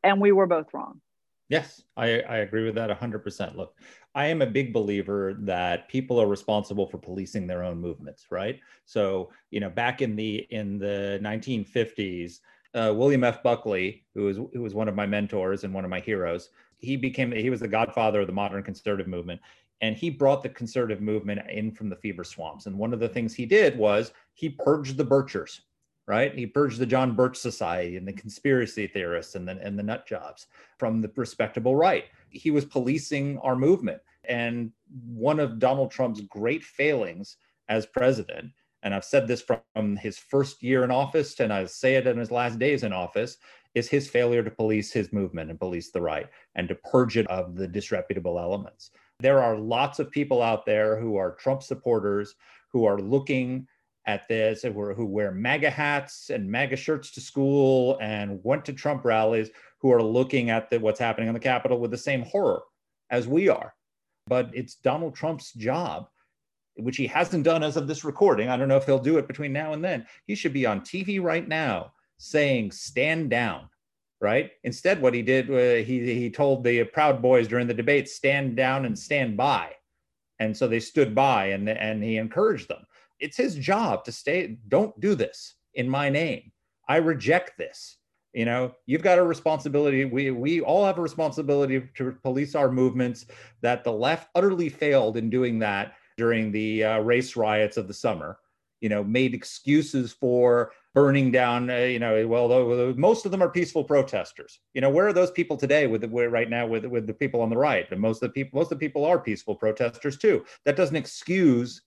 And 0.03 0.21
we 0.21 0.31
were 0.31 0.47
both 0.47 0.75
wrong. 0.75 1.01
Yes, 1.49 1.83
I, 1.97 2.21
I 2.21 2.37
agree 2.39 2.65
with 2.65 2.75
that 2.75 2.91
100%. 2.91 3.57
Look, 3.57 3.79
I 4.15 4.27
am 4.27 4.43
a 4.43 4.47
big 4.47 4.75
believer 4.75 5.37
that 5.41 5.89
people 5.89 6.21
are 6.21 6.27
responsible 6.27 6.87
for 6.87 6.99
policing 6.99 7.47
their 7.47 7.65
own 7.65 7.79
movements, 7.79 8.27
right? 8.31 8.61
So, 8.85 9.31
you 9.51 9.61
know, 9.61 9.71
back 9.71 10.03
in 10.03 10.17
the 10.17 10.47
in 10.51 10.79
the 10.79 11.19
1950s, 11.23 12.41
uh, 12.75 12.93
William 12.95 13.25
F. 13.25 13.43
Buckley, 13.43 14.05
who 14.15 14.25
was 14.25 14.37
who 14.37 14.63
was 14.63 14.75
one 14.75 14.89
of 14.89 14.95
my 14.95 15.07
mentors 15.07 15.65
and 15.65 15.73
one 15.73 15.85
of 15.85 15.91
my 15.91 16.01
heroes, 16.01 16.51
he 16.85 16.97
became 16.97 17.33
he 17.33 17.51
was 17.51 17.61
the 17.61 17.69
godfather 17.69 18.21
of 18.21 18.27
the 18.27 18.33
modern 18.33 18.63
conservative 18.63 19.09
movement, 19.09 19.41
and 19.81 19.97
he 19.97 20.11
brought 20.11 20.43
the 20.43 20.49
conservative 20.49 21.01
movement 21.01 21.41
in 21.51 21.73
from 21.73 21.89
the 21.89 21.97
fever 21.97 22.25
swamps. 22.25 22.67
And 22.67 22.79
one 22.79 22.93
of 22.93 23.01
the 23.01 23.09
things 23.09 23.35
he 23.35 23.47
did 23.47 23.77
was 23.77 24.13
he 24.35 24.49
purged 24.49 24.97
the 24.97 25.05
Birchers, 25.05 25.61
right? 26.07 26.35
He 26.35 26.47
purged 26.47 26.79
the 26.79 26.87
John 26.87 27.15
Birch 27.15 27.37
Society 27.37 27.97
and 27.97 28.07
the 28.07 28.13
conspiracy 28.13 28.87
theorists 28.87 29.35
and 29.35 29.49
the, 29.49 29.59
and 29.61 29.79
the 29.79 29.83
nut 29.83 30.07
jobs 30.07 30.47
from 30.79 31.01
the 31.01 31.11
respectable 31.17 31.77
right. 31.77 32.05
He 32.31 32.51
was 32.51 32.65
policing 32.65 33.39
our 33.39 33.57
movement. 33.57 34.01
And 34.29 34.73
one 35.07 35.41
of 35.41 35.59
Donald 35.59 35.91
Trump's 35.91 36.21
great 36.23 36.65
failings 36.65 37.37
as 37.69 37.87
president, 37.87 38.53
and 38.83 38.95
I've 38.95 39.05
said 39.05 39.27
this 39.27 39.43
from 39.43 39.97
his 39.97 40.19
first 40.19 40.63
year 40.63 40.85
in 40.85 40.91
office 40.91 41.41
and 41.41 41.53
I 41.53 41.65
say 41.67 41.95
it 41.95 42.07
in 42.07 42.19
his 42.19 42.31
last 42.31 42.59
days 42.59 42.83
in 42.85 42.93
office, 42.93 43.39
is 43.75 43.89
his 43.89 44.09
failure 44.09 44.43
to 44.43 44.51
police 44.51 44.93
his 44.93 45.13
movement 45.13 45.51
and 45.51 45.59
police 45.59 45.91
the 45.91 46.01
right 46.01 46.29
and 46.55 46.69
to 46.69 46.75
purge 46.75 47.17
it 47.17 47.27
of 47.27 47.57
the 47.57 47.67
disreputable 47.67 48.39
elements. 48.39 48.91
There 49.21 49.43
are 49.43 49.57
lots 49.57 49.99
of 49.99 50.11
people 50.11 50.43
out 50.43 50.67
there 50.67 50.99
who 50.99 51.17
are 51.17 51.35
Trump 51.35 51.63
supporters 51.63 52.35
who 52.73 52.85
are 52.85 52.99
looking 52.99 53.67
at 54.07 54.29
this 54.29 54.63
who 54.63 55.07
wear 55.07 55.33
MAGA 55.33 55.71
hats 55.71 56.31
and 56.31 56.51
MAGA 56.51 56.77
shirts 56.77 57.11
to 57.13 57.21
school 57.21 57.99
and 58.01 58.39
went 58.43 58.65
to 58.67 58.73
Trump 58.73 59.05
rallies 59.05 59.51
who 59.79 59.91
are 59.93 60.03
looking 60.03 60.51
at 60.51 60.69
the, 60.71 60.79
what's 60.79 61.01
happening 61.01 61.29
on 61.29 61.35
the 61.35 61.41
Capitol 61.41 61.79
with 61.79 61.91
the 61.91 61.99
same 61.99 62.23
horror 62.23 62.63
as 63.11 63.27
we 63.27 63.49
are. 63.49 63.75
But 64.27 64.51
it's 64.53 64.75
Donald 64.77 65.15
Trump's 65.15 65.53
job, 65.53 66.09
which 66.77 66.97
he 66.97 67.07
hasn't 67.07 67.45
done 67.45 67.63
as 67.63 67.77
of 67.77 67.87
this 67.87 68.05
recording. 68.05 68.49
I 68.49 68.57
don't 68.57 68.69
know 68.69 68.77
if 68.77 68.87
he'll 68.87 68.99
do 68.99 69.19
it 69.19 69.27
between 69.27 69.53
now 69.53 69.73
and 69.73 69.85
then. 69.85 70.07
He 70.27 70.35
should 70.35 70.53
be 70.53 70.67
on 70.67 70.81
TV 70.81 71.23
right 71.23 71.47
now 71.47 71.93
saying, 72.19 72.73
stand 72.73 73.31
down. 73.31 73.69
Right. 74.21 74.53
Instead, 74.63 75.03
what 75.03 75.13
he 75.13 75.21
did, 75.21 75.51
uh, 75.51 75.85
he 75.85 76.15
he 76.15 76.31
told 76.31 76.65
the 76.65 76.85
Proud 76.85 77.21
Boys 77.21 77.47
during 77.47 77.67
the 77.67 77.75
debate, 77.75 78.09
stand 78.09 78.57
down 78.57 78.87
and 78.87 78.99
stand 78.99 79.37
by, 79.37 79.73
and 80.39 80.57
so 80.57 80.67
they 80.67 80.81
stood 80.81 81.15
by, 81.15 81.47
and 81.47 81.69
and 81.69 82.03
he 82.03 82.17
encouraged 82.17 82.69
them. 82.69 82.87
It's 83.21 83.37
his 83.37 83.55
job 83.55 84.05
to 84.05 84.13
stay 84.13 84.57
don't 84.69 84.99
do 84.99 85.15
this 85.15 85.57
in 85.75 85.91
my 85.91 86.09
name. 86.09 86.53
I 86.89 86.97
reject 86.97 87.59
this. 87.59 87.99
You 88.33 88.47
know 88.47 88.75
you've 88.87 89.03
got 89.03 89.19
a 89.19 89.23
responsibility. 89.23 90.07
We 90.07 90.31
we 90.31 90.61
all 90.61 90.87
have 90.87 90.99
a 90.99 91.03
responsibility 91.03 91.89
to 91.97 92.13
police 92.23 92.55
our 92.55 92.71
movements 92.71 93.27
that 93.61 93.85
the 93.85 93.93
left 93.93 94.31
utterly 94.35 94.71
failed 94.71 95.17
in 95.17 95.29
doing 95.29 95.59
that 95.59 95.95
during 96.17 96.51
the 96.51 96.85
uh, 96.85 96.99
race 97.01 97.37
riots 97.37 97.77
of 97.77 97.89
the 97.89 97.95
summer. 97.95 98.39
You 98.81 98.89
know 98.89 99.05
made 99.05 99.35
excuses 99.35 100.13
for 100.13 100.73
burning 100.95 101.31
down 101.31 101.69
uh, 101.69 101.77
you 101.77 101.99
know 101.99 102.27
well 102.27 102.95
most 102.97 103.25
of 103.25 103.33
them 103.33 103.43
are 103.43 103.51
peaceful 103.51 103.83
protesters 103.83 104.61
you 104.75 104.81
know 104.81 104.91
where 104.91 105.07
are 105.07 105.13
those 105.13 105.33
people 105.33 105.57
today 105.57 105.87
with 105.87 106.01
the, 106.03 106.09
right 106.09 106.49
now 106.49 106.67
with 106.67 106.85
with 106.85 107.07
the 107.07 107.13
people 107.13 107.41
on 107.41 107.51
the 107.51 107.57
right 107.57 107.91
and 107.91 108.01
most 108.01 108.23
of 108.23 108.29
the 108.29 108.33
people 108.33 108.59
most 108.59 108.71
of 108.71 108.79
the 108.79 108.87
people 108.87 109.05
are 109.05 109.19
peaceful 109.19 109.57
protesters 109.57 110.17
too 110.17 110.45
that 110.65 110.77
doesn't 110.77 110.97
excuse 110.97 111.83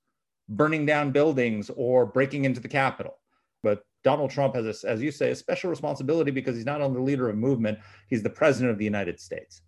burning 0.50 0.86
down 0.86 1.12
buildings 1.12 1.70
or 1.76 2.06
breaking 2.06 2.46
into 2.46 2.60
the 2.60 2.68
Capitol. 2.68 3.20
But 3.64 3.84
Donald 4.04 4.32
Trump 4.32 4.56
has, 4.56 4.84
a, 4.84 4.90
as 4.90 5.02
you 5.02 5.12
say, 5.12 5.32
a 5.32 5.36
special 5.36 5.70
responsibility 5.70 6.32
because 6.32 6.56
he's 6.56 6.66
not 6.66 6.82
only 6.82 6.98
the 6.98 7.04
leader 7.04 7.30
of 7.30 7.36
movement, 7.36 7.80
he's 8.10 8.24
the 8.24 8.30
president 8.30 8.72
of 8.72 8.78
the 8.78 8.86
United 8.86 9.20
States. 9.20 9.62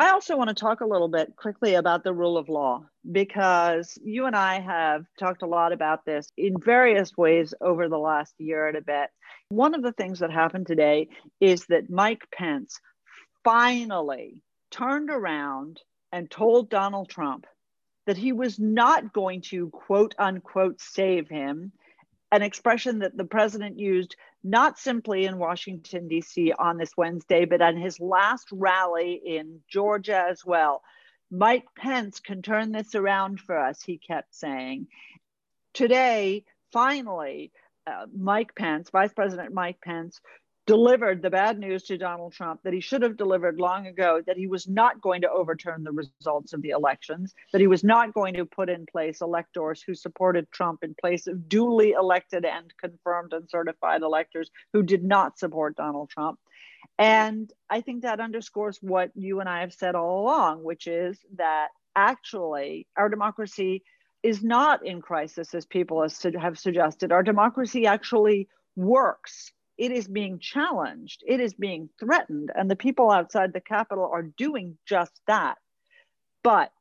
I 0.00 0.10
also 0.10 0.36
want 0.36 0.48
to 0.48 0.54
talk 0.54 0.80
a 0.80 0.86
little 0.86 1.08
bit 1.08 1.34
quickly 1.34 1.74
about 1.74 2.04
the 2.04 2.12
rule 2.12 2.38
of 2.38 2.48
law 2.48 2.84
because 3.10 3.98
you 4.04 4.26
and 4.26 4.36
I 4.36 4.60
have 4.60 5.06
talked 5.18 5.42
a 5.42 5.46
lot 5.46 5.72
about 5.72 6.04
this 6.04 6.30
in 6.36 6.60
various 6.60 7.16
ways 7.16 7.52
over 7.60 7.88
the 7.88 7.98
last 7.98 8.34
year 8.38 8.68
and 8.68 8.76
a 8.76 8.80
bit. 8.80 9.10
One 9.48 9.74
of 9.74 9.82
the 9.82 9.92
things 9.92 10.20
that 10.20 10.30
happened 10.30 10.68
today 10.68 11.08
is 11.40 11.66
that 11.66 11.90
Mike 11.90 12.22
Pence 12.32 12.80
finally 13.42 14.42
turned 14.70 15.10
around 15.10 15.80
and 16.12 16.30
told 16.30 16.70
Donald 16.70 17.08
Trump 17.08 17.46
that 18.06 18.16
he 18.16 18.32
was 18.32 18.56
not 18.56 19.12
going 19.12 19.40
to 19.42 19.68
quote 19.70 20.14
unquote 20.16 20.80
save 20.80 21.28
him, 21.28 21.72
an 22.30 22.42
expression 22.42 22.98
that 23.00 23.16
the 23.16 23.24
president 23.24 23.78
used 23.78 24.16
not 24.44 24.78
simply 24.78 25.24
in 25.24 25.38
Washington, 25.38 26.08
D.C. 26.08 26.52
on 26.52 26.76
this 26.76 26.96
Wednesday, 26.96 27.44
but 27.44 27.62
on 27.62 27.76
his 27.76 27.98
last 28.00 28.48
rally 28.52 29.20
in 29.24 29.60
Georgia 29.68 30.26
as 30.28 30.44
well. 30.44 30.82
Mike 31.30 31.66
Pence 31.76 32.20
can 32.20 32.42
turn 32.42 32.72
this 32.72 32.94
around 32.94 33.40
for 33.40 33.58
us, 33.58 33.82
he 33.82 33.98
kept 33.98 34.34
saying. 34.34 34.86
Today, 35.74 36.44
finally, 36.72 37.52
uh, 37.86 38.06
Mike 38.14 38.54
Pence, 38.54 38.90
Vice 38.90 39.12
President 39.12 39.52
Mike 39.52 39.80
Pence, 39.82 40.20
delivered 40.68 41.22
the 41.22 41.30
bad 41.30 41.58
news 41.58 41.82
to 41.82 41.96
Donald 41.96 42.34
Trump 42.34 42.60
that 42.62 42.74
he 42.74 42.80
should 42.80 43.00
have 43.00 43.16
delivered 43.16 43.58
long 43.58 43.86
ago 43.86 44.20
that 44.26 44.36
he 44.36 44.46
was 44.46 44.68
not 44.68 45.00
going 45.00 45.22
to 45.22 45.30
overturn 45.30 45.82
the 45.82 45.90
results 45.90 46.52
of 46.52 46.60
the 46.60 46.68
elections, 46.68 47.34
that 47.52 47.60
he 47.62 47.66
was 47.66 47.82
not 47.82 48.12
going 48.12 48.34
to 48.34 48.44
put 48.44 48.68
in 48.68 48.84
place 48.84 49.22
electors 49.22 49.82
who 49.82 49.94
supported 49.94 50.46
Trump 50.52 50.84
in 50.84 50.94
place 51.00 51.26
of 51.26 51.48
duly 51.48 51.92
elected 51.92 52.44
and 52.44 52.70
confirmed 52.78 53.32
and 53.32 53.48
certified 53.48 54.02
electors 54.02 54.50
who 54.74 54.82
did 54.82 55.02
not 55.02 55.38
support 55.38 55.74
Donald 55.74 56.10
Trump. 56.10 56.38
And 56.98 57.50
I 57.70 57.80
think 57.80 58.02
that 58.02 58.20
underscores 58.20 58.78
what 58.82 59.10
you 59.14 59.40
and 59.40 59.48
I 59.48 59.60
have 59.62 59.72
said 59.72 59.94
all 59.94 60.20
along, 60.20 60.64
which 60.64 60.86
is 60.86 61.18
that 61.36 61.68
actually 61.96 62.86
our 62.94 63.08
democracy 63.08 63.84
is 64.22 64.42
not 64.42 64.84
in 64.84 65.00
crisis 65.00 65.54
as 65.54 65.64
people 65.64 66.06
have 66.38 66.58
suggested. 66.58 67.10
Our 67.10 67.22
democracy 67.22 67.86
actually 67.86 68.48
works 68.76 69.50
it 69.78 69.92
is 69.92 70.08
being 70.08 70.40
challenged, 70.40 71.22
it 71.26 71.40
is 71.40 71.54
being 71.54 71.88
threatened, 72.00 72.50
and 72.54 72.68
the 72.68 72.76
people 72.76 73.10
outside 73.10 73.52
the 73.52 73.60
Capitol 73.60 74.10
are 74.12 74.22
doing 74.22 74.76
just 74.86 75.20
that. 75.28 75.56
But 76.42 76.72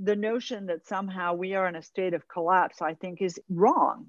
the 0.00 0.16
notion 0.16 0.66
that 0.66 0.86
somehow 0.86 1.34
we 1.34 1.54
are 1.54 1.68
in 1.68 1.76
a 1.76 1.82
state 1.82 2.12
of 2.12 2.26
collapse, 2.26 2.82
I 2.82 2.94
think, 2.94 3.22
is 3.22 3.38
wrong. 3.48 4.06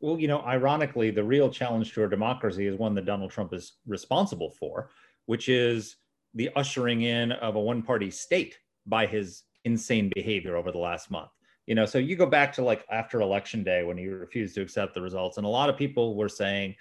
Well, 0.00 0.18
you 0.18 0.28
know, 0.28 0.40
ironically, 0.40 1.10
the 1.10 1.24
real 1.24 1.50
challenge 1.50 1.92
to 1.94 2.02
our 2.02 2.08
democracy 2.08 2.66
is 2.66 2.76
one 2.76 2.94
that 2.94 3.04
Donald 3.04 3.30
Trump 3.30 3.52
is 3.52 3.74
responsible 3.86 4.50
for, 4.50 4.90
which 5.26 5.48
is 5.48 5.96
the 6.34 6.50
ushering 6.56 7.02
in 7.02 7.32
of 7.32 7.56
a 7.56 7.60
one 7.60 7.82
party 7.82 8.10
state 8.10 8.58
by 8.86 9.06
his 9.06 9.44
insane 9.64 10.10
behavior 10.14 10.56
over 10.56 10.72
the 10.72 10.78
last 10.78 11.10
month. 11.10 11.30
You 11.66 11.74
know, 11.74 11.84
so 11.84 11.98
you 11.98 12.16
go 12.16 12.26
back 12.26 12.52
to 12.54 12.62
like 12.62 12.86
after 12.90 13.20
election 13.20 13.62
day 13.62 13.82
when 13.82 13.98
he 13.98 14.06
refused 14.06 14.54
to 14.54 14.62
accept 14.62 14.94
the 14.94 15.02
results, 15.02 15.36
and 15.36 15.46
a 15.46 15.50
lot 15.50 15.68
of 15.68 15.76
people 15.76 16.16
were 16.16 16.28
saying, 16.28 16.74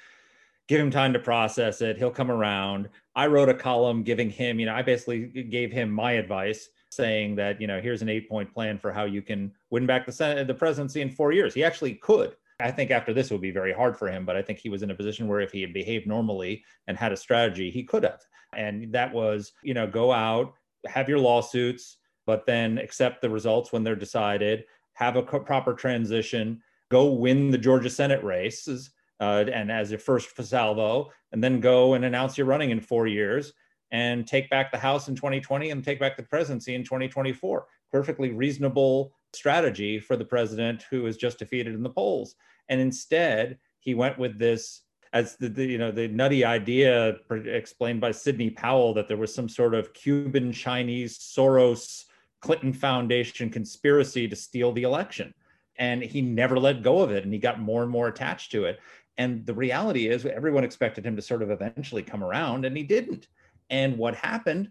give 0.68 0.82
him 0.82 0.92
time 0.92 1.14
to 1.14 1.20
process 1.20 1.82
it. 1.82 1.98
He'll 1.98 2.12
come 2.12 2.32
around. 2.32 2.90
I 3.16 3.28
wrote 3.28 3.50
a 3.50 3.54
column 3.54 4.04
giving 4.04 4.30
him, 4.30 4.60
you 4.60 4.66
know, 4.66 4.76
I 4.76 4.82
basically 4.82 5.26
gave 5.44 5.72
him 5.72 5.90
my 5.90 6.14
advice 6.14 6.70
saying 6.92 7.36
that, 7.36 7.60
you 7.60 7.68
know, 7.68 7.80
here's 7.80 8.02
an 8.02 8.10
eight 8.10 8.30
point 8.30 8.54
plan 8.54 8.78
for 8.78 8.92
how 8.92 9.06
you 9.06 9.22
can 9.22 9.52
win 9.70 9.86
back 9.86 10.06
the 10.06 10.12
Senate, 10.12 10.48
the 10.48 10.54
presidency 10.54 11.02
in 11.02 11.10
four 11.10 11.32
years. 11.32 11.54
He 11.54 11.64
actually 11.64 11.96
could. 11.96 12.36
I 12.60 12.72
think 12.72 12.90
after 12.90 13.14
this 13.14 13.30
would 13.30 13.42
be 13.42 13.52
very 13.52 13.72
hard 13.72 13.98
for 13.98 14.08
him, 14.08 14.26
but 14.26 14.36
I 14.36 14.42
think 14.42 14.60
he 14.60 14.70
was 14.70 14.82
in 14.82 14.90
a 14.90 14.96
position 14.96 15.28
where 15.28 15.42
if 15.42 15.52
he 15.52 15.62
had 15.62 15.74
behaved 15.74 16.08
normally 16.08 16.64
and 16.88 16.98
had 16.98 17.12
a 17.12 17.18
strategy, 17.18 17.70
he 17.70 17.84
could 17.84 18.04
have. 18.04 18.22
And 18.54 18.92
that 18.94 19.14
was, 19.14 19.54
you 19.62 19.76
know, 19.76 19.86
go 19.86 20.12
out, 20.12 20.54
have 20.88 21.08
your 21.08 21.20
lawsuits, 21.20 21.98
but 22.26 22.46
then 22.46 22.80
accept 22.80 23.22
the 23.22 23.30
results 23.30 23.72
when 23.72 23.84
they're 23.84 23.96
decided, 23.96 24.66
have 24.94 25.16
a 25.16 25.22
proper 25.22 25.74
transition, 25.74 26.62
go 26.90 27.12
win 27.12 27.52
the 27.52 27.58
Georgia 27.58 27.90
Senate 27.90 28.24
races 28.24 28.90
uh, 29.20 29.46
and 29.52 29.72
as 29.72 29.92
your 29.92 30.00
first 30.00 30.30
salvo, 30.44 31.12
and 31.32 31.44
then 31.44 31.60
go 31.60 31.94
and 31.94 32.06
announce 32.06 32.38
you're 32.38 32.48
running 32.48 32.72
in 32.72 32.80
four 32.80 33.08
years 33.08 33.54
and 33.92 34.28
take 34.28 34.50
back 34.50 34.72
the 34.72 34.78
House 34.78 35.08
in 35.08 35.16
2020 35.16 35.70
and 35.70 35.84
take 35.84 36.00
back 36.00 36.18
the 36.18 36.24
presidency 36.24 36.76
in 36.76 36.84
2024. 36.84 37.66
Perfectly 37.92 38.32
reasonable 38.32 39.14
strategy 39.34 40.00
for 40.00 40.16
the 40.16 40.26
president 40.26 40.86
who 40.90 41.06
is 41.06 41.18
just 41.18 41.40
defeated 41.40 41.74
in 41.74 41.84
the 41.84 41.90
polls. 41.90 42.36
And 42.70 42.82
instead, 42.82 43.58
he 43.80 43.94
went 43.94 44.18
with 44.18 44.38
this 44.38 44.82
as 45.14 45.38
the, 45.38 45.50
the, 45.50 45.66
you 45.66 45.78
know 45.78 45.92
the 45.92 46.08
nutty 46.10 46.44
idea 46.44 47.16
explained 47.46 48.02
by 48.02 48.12
Sidney 48.12 48.50
Powell 48.50 48.94
that 48.94 49.08
there 49.08 49.18
was 49.18 49.34
some 49.34 49.48
sort 49.48 49.74
of 49.74 49.94
Cuban 49.94 50.52
Chinese 50.52 51.18
Soros 51.18 52.06
Clinton 52.42 52.74
Foundation 52.74 53.50
conspiracy 53.50 54.28
to 54.28 54.36
steal 54.36 54.72
the 54.74 54.84
election 54.84 55.34
and 55.78 56.04
he 56.04 56.22
never 56.22 56.60
let 56.60 56.84
go 56.84 57.00
of 57.00 57.12
it 57.12 57.24
and 57.24 57.34
he 57.34 57.40
got 57.40 57.60
more 57.60 57.84
and 57.84 57.92
more 57.92 58.08
attached 58.08 58.52
to 58.52 58.66
it 58.66 58.80
and 59.18 59.46
the 59.46 59.54
reality 59.54 60.08
is, 60.08 60.26
everyone 60.26 60.64
expected 60.64 61.06
him 61.06 61.16
to 61.16 61.22
sort 61.22 61.42
of 61.42 61.50
eventually 61.50 62.04
come 62.04 62.24
around, 62.24 62.66
and 62.66 62.78
he 62.78 62.84
didn't. 62.84 63.28
And 63.70 63.98
what 63.98 64.16
happened 64.16 64.70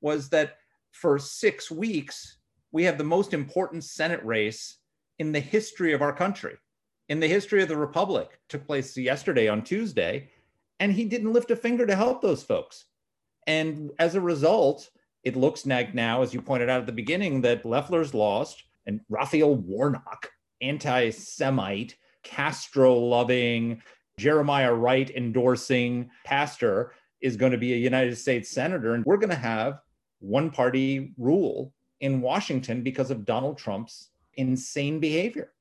was 0.00 0.28
that 0.30 0.58
for 0.92 1.18
six 1.18 1.70
weeks, 1.70 2.38
we 2.70 2.84
have 2.84 2.98
the 2.98 3.04
most 3.04 3.34
important 3.34 3.84
Senate 3.84 4.24
race 4.24 4.76
in 5.18 5.32
the 5.32 5.40
history 5.40 5.92
of 5.92 6.02
our 6.02 6.12
country, 6.12 6.56
in 7.08 7.18
the 7.18 7.26
history 7.26 7.62
of 7.62 7.68
the 7.68 7.76
Republic. 7.76 8.28
It 8.32 8.48
took 8.48 8.66
place 8.66 8.96
yesterday 8.96 9.48
on 9.48 9.62
Tuesday, 9.62 10.30
and 10.78 10.92
he 10.92 11.04
didn't 11.04 11.32
lift 11.32 11.50
a 11.50 11.56
finger 11.56 11.86
to 11.86 11.96
help 11.96 12.22
those 12.22 12.42
folks. 12.42 12.84
And 13.46 13.90
as 13.98 14.14
a 14.14 14.20
result, 14.20 14.90
it 15.24 15.34
looks 15.34 15.66
like 15.66 15.94
now, 15.94 16.22
as 16.22 16.32
you 16.32 16.40
pointed 16.40 16.70
out 16.70 16.80
at 16.80 16.86
the 16.86 16.92
beginning, 16.92 17.40
that 17.40 17.66
Loeffler's 17.66 18.14
lost 18.14 18.62
and 18.86 19.00
Raphael 19.08 19.56
Warnock, 19.56 20.30
anti 20.60 21.10
Semite, 21.10 21.96
Castro 22.28 22.94
loving, 22.94 23.82
Jeremiah 24.18 24.72
Wright 24.72 25.10
endorsing 25.16 26.10
pastor, 26.24 26.92
is 27.20 27.36
going 27.36 27.52
to 27.52 27.58
be 27.58 27.72
a 27.72 27.76
United 27.76 28.16
States 28.16 28.50
senator. 28.50 28.94
And 28.94 29.04
we're 29.04 29.16
going 29.16 29.30
to 29.30 29.36
have 29.36 29.80
one 30.20 30.50
party 30.50 31.14
rule 31.16 31.72
in 32.00 32.20
Washington 32.20 32.82
because 32.82 33.10
of 33.10 33.24
Donald 33.24 33.58
Trump's 33.58 34.10
insane 34.34 35.00
behavior. 35.00 35.52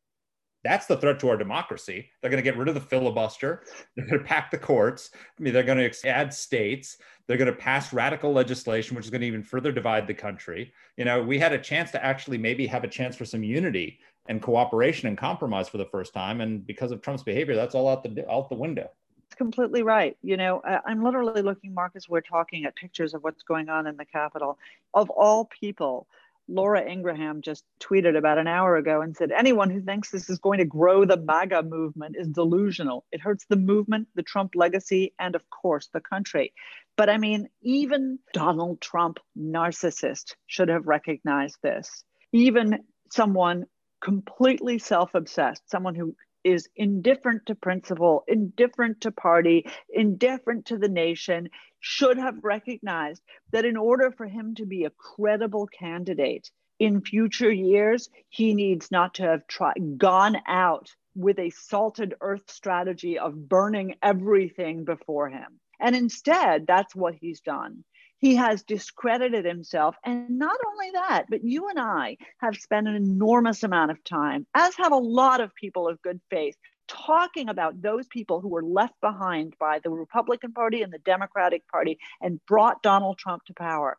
That's 0.64 0.86
the 0.86 0.98
threat 0.98 1.20
to 1.22 1.30
our 1.30 1.38
democracy. 1.38 2.10
They're 2.22 2.30
going 2.30 2.44
to 2.44 2.50
get 2.50 2.58
rid 2.58 2.68
of 2.68 2.74
the 2.74 2.82
filibuster. 2.82 3.64
They're 3.96 4.08
going 4.08 4.20
to 4.20 4.26
pack 4.26 4.52
the 4.52 4.58
courts. 4.58 5.12
I 5.16 5.42
mean, 5.42 5.54
they're 5.54 5.64
going 5.64 5.78
to 5.78 6.08
add 6.08 6.34
states. 6.34 6.98
They're 7.26 7.38
going 7.38 7.52
to 7.52 7.58
pass 7.58 7.94
radical 7.94 8.34
legislation, 8.34 8.96
which 8.96 9.06
is 9.06 9.12
going 9.12 9.22
to 9.22 9.28
even 9.28 9.44
further 9.44 9.72
divide 9.72 10.08
the 10.08 10.14
country. 10.14 10.74
You 10.98 11.06
know, 11.06 11.24
we 11.24 11.40
had 11.40 11.54
a 11.54 11.58
chance 11.58 11.92
to 11.92 12.04
actually 12.04 12.38
maybe 12.38 12.68
have 12.68 12.84
a 12.84 12.90
chance 12.90 13.16
for 13.16 13.24
some 13.24 13.44
unity 13.44 14.00
and 14.28 14.42
cooperation 14.42 15.08
and 15.08 15.18
compromise 15.18 15.70
for 15.70 15.78
the 15.78 15.86
first 15.86 16.14
time. 16.14 16.42
And 16.42 16.66
because 16.66 16.92
of 16.92 17.02
Trump's 17.02 17.24
behavior, 17.24 17.56
that's 17.56 17.76
all 17.76 17.88
out 17.88 18.04
the 18.04 18.30
out 18.30 18.50
the 18.50 18.56
window. 18.56 18.90
It's 19.26 19.36
completely 19.36 19.84
right. 19.84 20.18
You 20.22 20.38
know, 20.38 20.62
I'm 20.64 21.04
literally 21.04 21.42
looking, 21.42 21.74
Marcus, 21.74 22.08
we're 22.08 22.22
talking 22.22 22.66
at 22.66 22.76
pictures 22.76 23.14
of 23.14 23.24
what's 23.24 23.44
going 23.44 23.68
on 23.68 23.86
in 23.86 23.98
the 23.98 24.06
Capitol. 24.06 24.58
Of 24.94 25.10
all 25.10 25.46
people, 25.46 26.08
Laura 26.48 26.82
Ingraham 26.82 27.42
just 27.42 27.66
tweeted 27.82 28.18
about 28.18 28.38
an 28.38 28.48
hour 28.48 28.78
ago 28.78 29.02
and 29.02 29.18
said, 29.18 29.34
anyone 29.34 29.70
who 29.70 29.82
thinks 29.82 30.12
this 30.12 30.30
is 30.30 30.40
going 30.40 30.60
to 30.60 30.66
grow 30.66 31.04
the 31.04 31.18
MAGA 31.18 31.64
movement 31.64 32.16
is 32.18 32.30
delusional. 32.30 33.04
It 33.12 33.20
hurts 33.20 33.46
the 33.50 33.58
movement, 33.58 34.08
the 34.16 34.24
Trump 34.24 34.54
legacy, 34.56 35.14
and 35.20 35.36
of 35.36 35.50
course, 35.50 35.90
the 35.92 36.00
country. 36.00 36.54
But 36.96 37.10
I 37.10 37.18
mean, 37.18 37.50
even 37.62 38.20
Donald 38.32 38.80
Trump, 38.80 39.20
narcissist, 39.38 40.36
should 40.46 40.70
have 40.70 40.88
recognized 40.88 41.58
this. 41.62 42.06
Even 42.32 42.80
someone 43.12 43.66
completely 44.02 44.80
self 44.80 45.16
obsessed, 45.16 45.70
someone 45.70 45.96
who 45.96 46.16
is 46.44 46.70
indifferent 46.76 47.46
to 47.48 47.56
principle, 47.56 48.24
indifferent 48.28 49.02
to 49.02 49.12
party, 49.12 49.66
indifferent 49.90 50.66
to 50.68 50.78
the 50.78 50.88
nation, 50.88 51.50
should 51.80 52.18
have 52.18 52.44
recognized 52.44 53.22
that 53.52 53.66
in 53.66 53.78
order 53.78 54.12
for 54.12 54.26
him 54.26 54.56
to 54.56 54.66
be 54.66 54.86
a 54.86 54.92
credible 54.92 55.68
candidate 55.68 56.50
in 56.80 57.02
future 57.02 57.52
years, 57.52 58.10
he 58.30 58.54
needs 58.54 58.92
not 58.92 59.16
to 59.16 59.24
have 59.24 59.48
tried, 59.48 59.98
gone 59.98 60.38
out 60.48 60.90
with 61.16 61.40
a 61.40 61.50
salted 61.50 62.14
earth 62.22 62.50
strategy 62.50 63.18
of 63.18 63.50
burning 63.50 63.96
everything 64.04 64.86
before 64.86 65.30
him. 65.30 65.60
And 65.80 65.96
instead, 65.96 66.68
that's 66.68 66.96
what 66.96 67.16
he's 67.16 67.42
done. 67.42 67.84
He 68.20 68.36
has 68.36 68.64
discredited 68.64 69.46
himself. 69.46 69.96
And 70.04 70.40
not 70.40 70.58
only 70.68 70.92
that, 70.92 71.26
but 71.30 71.44
you 71.44 71.70
and 71.70 71.80
I 71.80 72.18
have 72.40 72.56
spent 72.56 72.88
an 72.88 72.96
enormous 72.96 73.64
amount 73.64 73.92
of 73.92 74.04
time, 74.04 74.48
as 74.54 74.76
have 74.78 74.92
a 74.92 74.98
lot 74.98 75.42
of 75.42 75.54
people 75.56 75.88
of 75.88 76.02
good 76.02 76.20
faith, 76.30 76.56
talking 76.88 77.50
about 77.50 77.82
those 77.82 78.08
people 78.08 78.42
who 78.42 78.48
were 78.48 78.64
left 78.64 79.00
behind 79.02 79.54
by 79.60 79.80
the 79.84 79.90
Republican 79.90 80.54
Party 80.54 80.82
and 80.82 80.92
the 80.92 81.00
Democratic 81.00 81.68
Party 81.68 82.00
and 82.22 82.44
brought 82.46 82.82
Donald 82.82 83.18
Trump 83.18 83.44
to 83.46 83.54
power. 83.54 83.98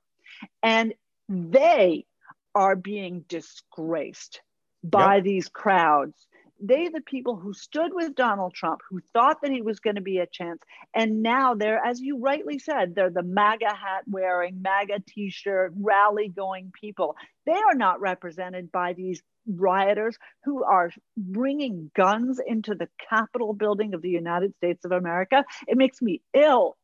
And 0.62 0.94
they 1.28 2.06
are 2.54 2.76
being 2.76 3.24
disgraced 3.28 4.40
by 4.82 5.16
yep. 5.16 5.24
these 5.24 5.48
crowds 5.48 6.27
they 6.60 6.88
the 6.88 7.00
people 7.00 7.36
who 7.36 7.52
stood 7.52 7.92
with 7.94 8.14
Donald 8.14 8.54
Trump, 8.54 8.80
who 8.88 9.00
thought 9.12 9.42
that 9.42 9.50
he 9.50 9.62
was 9.62 9.80
going 9.80 9.96
to 9.96 10.02
be 10.02 10.18
a 10.18 10.26
chance. 10.26 10.60
And 10.94 11.22
now 11.22 11.54
they're, 11.54 11.84
as 11.84 12.00
you 12.00 12.18
rightly 12.18 12.58
said, 12.58 12.94
they're 12.94 13.10
the 13.10 13.22
MAGA 13.22 13.74
hat 13.74 14.02
wearing, 14.06 14.60
MAGA 14.62 15.00
t 15.06 15.30
shirt, 15.30 15.72
rally 15.76 16.28
going 16.28 16.72
people. 16.78 17.16
They 17.46 17.52
are 17.52 17.74
not 17.74 18.00
represented 18.00 18.72
by 18.72 18.92
these 18.92 19.22
rioters 19.46 20.16
who 20.44 20.64
are 20.64 20.90
bringing 21.16 21.90
guns 21.94 22.40
into 22.44 22.74
the 22.74 22.88
Capitol 23.08 23.54
building 23.54 23.94
of 23.94 24.02
the 24.02 24.10
United 24.10 24.54
States 24.56 24.84
of 24.84 24.92
America. 24.92 25.44
It 25.66 25.78
makes 25.78 26.02
me 26.02 26.22
ill. 26.34 26.76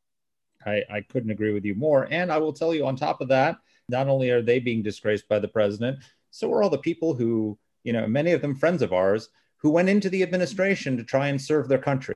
I, 0.64 0.82
I 0.90 1.00
couldn't 1.02 1.30
agree 1.30 1.52
with 1.52 1.64
you 1.64 1.74
more. 1.74 2.08
And 2.10 2.32
I 2.32 2.38
will 2.38 2.52
tell 2.52 2.74
you, 2.74 2.86
on 2.86 2.96
top 2.96 3.20
of 3.20 3.28
that, 3.28 3.58
not 3.88 4.08
only 4.08 4.30
are 4.30 4.40
they 4.40 4.60
being 4.60 4.82
disgraced 4.82 5.28
by 5.28 5.38
the 5.38 5.48
president, 5.48 5.98
so 6.30 6.50
are 6.52 6.62
all 6.62 6.70
the 6.70 6.78
people 6.78 7.14
who, 7.14 7.58
you 7.82 7.92
know, 7.92 8.06
many 8.06 8.32
of 8.32 8.40
them 8.40 8.54
friends 8.54 8.80
of 8.80 8.92
ours 8.92 9.28
who 9.64 9.70
went 9.70 9.88
into 9.88 10.10
the 10.10 10.22
administration 10.22 10.94
to 10.94 11.02
try 11.02 11.28
and 11.28 11.40
serve 11.40 11.68
their 11.68 11.78
country, 11.78 12.14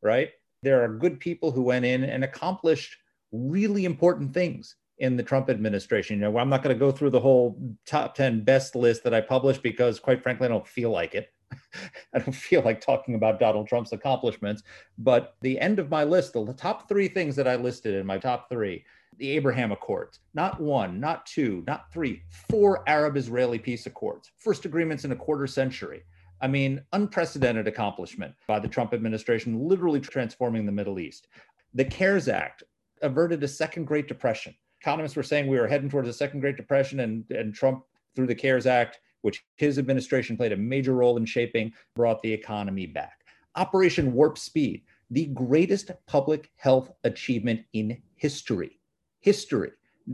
right? 0.00 0.30
There 0.62 0.84
are 0.84 0.88
good 0.88 1.18
people 1.18 1.50
who 1.50 1.62
went 1.62 1.84
in 1.84 2.04
and 2.04 2.22
accomplished 2.22 2.96
really 3.32 3.84
important 3.84 4.32
things 4.32 4.76
in 4.98 5.16
the 5.16 5.22
Trump 5.24 5.50
administration. 5.50 6.16
You 6.16 6.22
know, 6.22 6.38
I'm 6.38 6.48
not 6.48 6.62
going 6.62 6.72
to 6.72 6.78
go 6.78 6.92
through 6.92 7.10
the 7.10 7.18
whole 7.18 7.60
top 7.84 8.14
10 8.14 8.44
best 8.44 8.76
list 8.76 9.02
that 9.02 9.12
I 9.12 9.20
published 9.20 9.60
because, 9.60 9.98
quite 9.98 10.22
frankly, 10.22 10.44
I 10.44 10.50
don't 10.50 10.68
feel 10.68 10.90
like 10.90 11.16
it. 11.16 11.32
I 12.14 12.20
don't 12.20 12.32
feel 12.32 12.62
like 12.62 12.80
talking 12.80 13.16
about 13.16 13.40
Donald 13.40 13.66
Trump's 13.66 13.92
accomplishments. 13.92 14.62
But 14.96 15.34
the 15.40 15.58
end 15.58 15.80
of 15.80 15.90
my 15.90 16.04
list, 16.04 16.34
the 16.34 16.54
top 16.56 16.88
three 16.88 17.08
things 17.08 17.34
that 17.34 17.48
I 17.48 17.56
listed 17.56 17.96
in 17.96 18.06
my 18.06 18.18
top 18.18 18.48
three 18.48 18.84
the 19.18 19.30
Abraham 19.30 19.70
Accords, 19.70 20.18
not 20.34 20.60
one, 20.60 20.98
not 20.98 21.24
two, 21.24 21.62
not 21.68 21.92
three, 21.92 22.22
four 22.50 22.88
Arab 22.88 23.16
Israeli 23.16 23.60
peace 23.60 23.86
accords, 23.86 24.32
first 24.38 24.64
agreements 24.64 25.04
in 25.04 25.12
a 25.12 25.16
quarter 25.16 25.46
century. 25.46 26.04
I 26.44 26.46
mean, 26.46 26.82
unprecedented 26.92 27.66
accomplishment 27.66 28.34
by 28.46 28.58
the 28.58 28.68
Trump 28.68 28.92
administration, 28.92 29.66
literally 29.66 29.98
transforming 29.98 30.66
the 30.66 30.72
Middle 30.72 30.98
East. 30.98 31.28
The 31.72 31.86
CARES 31.86 32.28
Act 32.28 32.62
averted 33.00 33.42
a 33.42 33.48
second 33.48 33.86
Great 33.86 34.08
Depression. 34.08 34.54
Economists 34.78 35.16
were 35.16 35.22
saying 35.22 35.46
we 35.46 35.58
were 35.58 35.66
heading 35.66 35.88
towards 35.88 36.06
a 36.06 36.12
second 36.12 36.40
Great 36.40 36.58
Depression, 36.58 37.00
and, 37.00 37.24
and 37.30 37.54
Trump, 37.54 37.84
through 38.14 38.26
the 38.26 38.34
CARES 38.34 38.66
Act, 38.66 39.00
which 39.22 39.42
his 39.56 39.78
administration 39.78 40.36
played 40.36 40.52
a 40.52 40.56
major 40.56 40.92
role 40.92 41.16
in 41.16 41.24
shaping, 41.24 41.72
brought 41.96 42.20
the 42.20 42.30
economy 42.30 42.84
back. 42.84 43.24
Operation 43.56 44.12
Warp 44.12 44.36
Speed, 44.36 44.82
the 45.10 45.28
greatest 45.28 45.92
public 46.06 46.50
health 46.56 46.92
achievement 47.04 47.62
in 47.72 48.02
history. 48.16 48.78
History. 49.20 49.70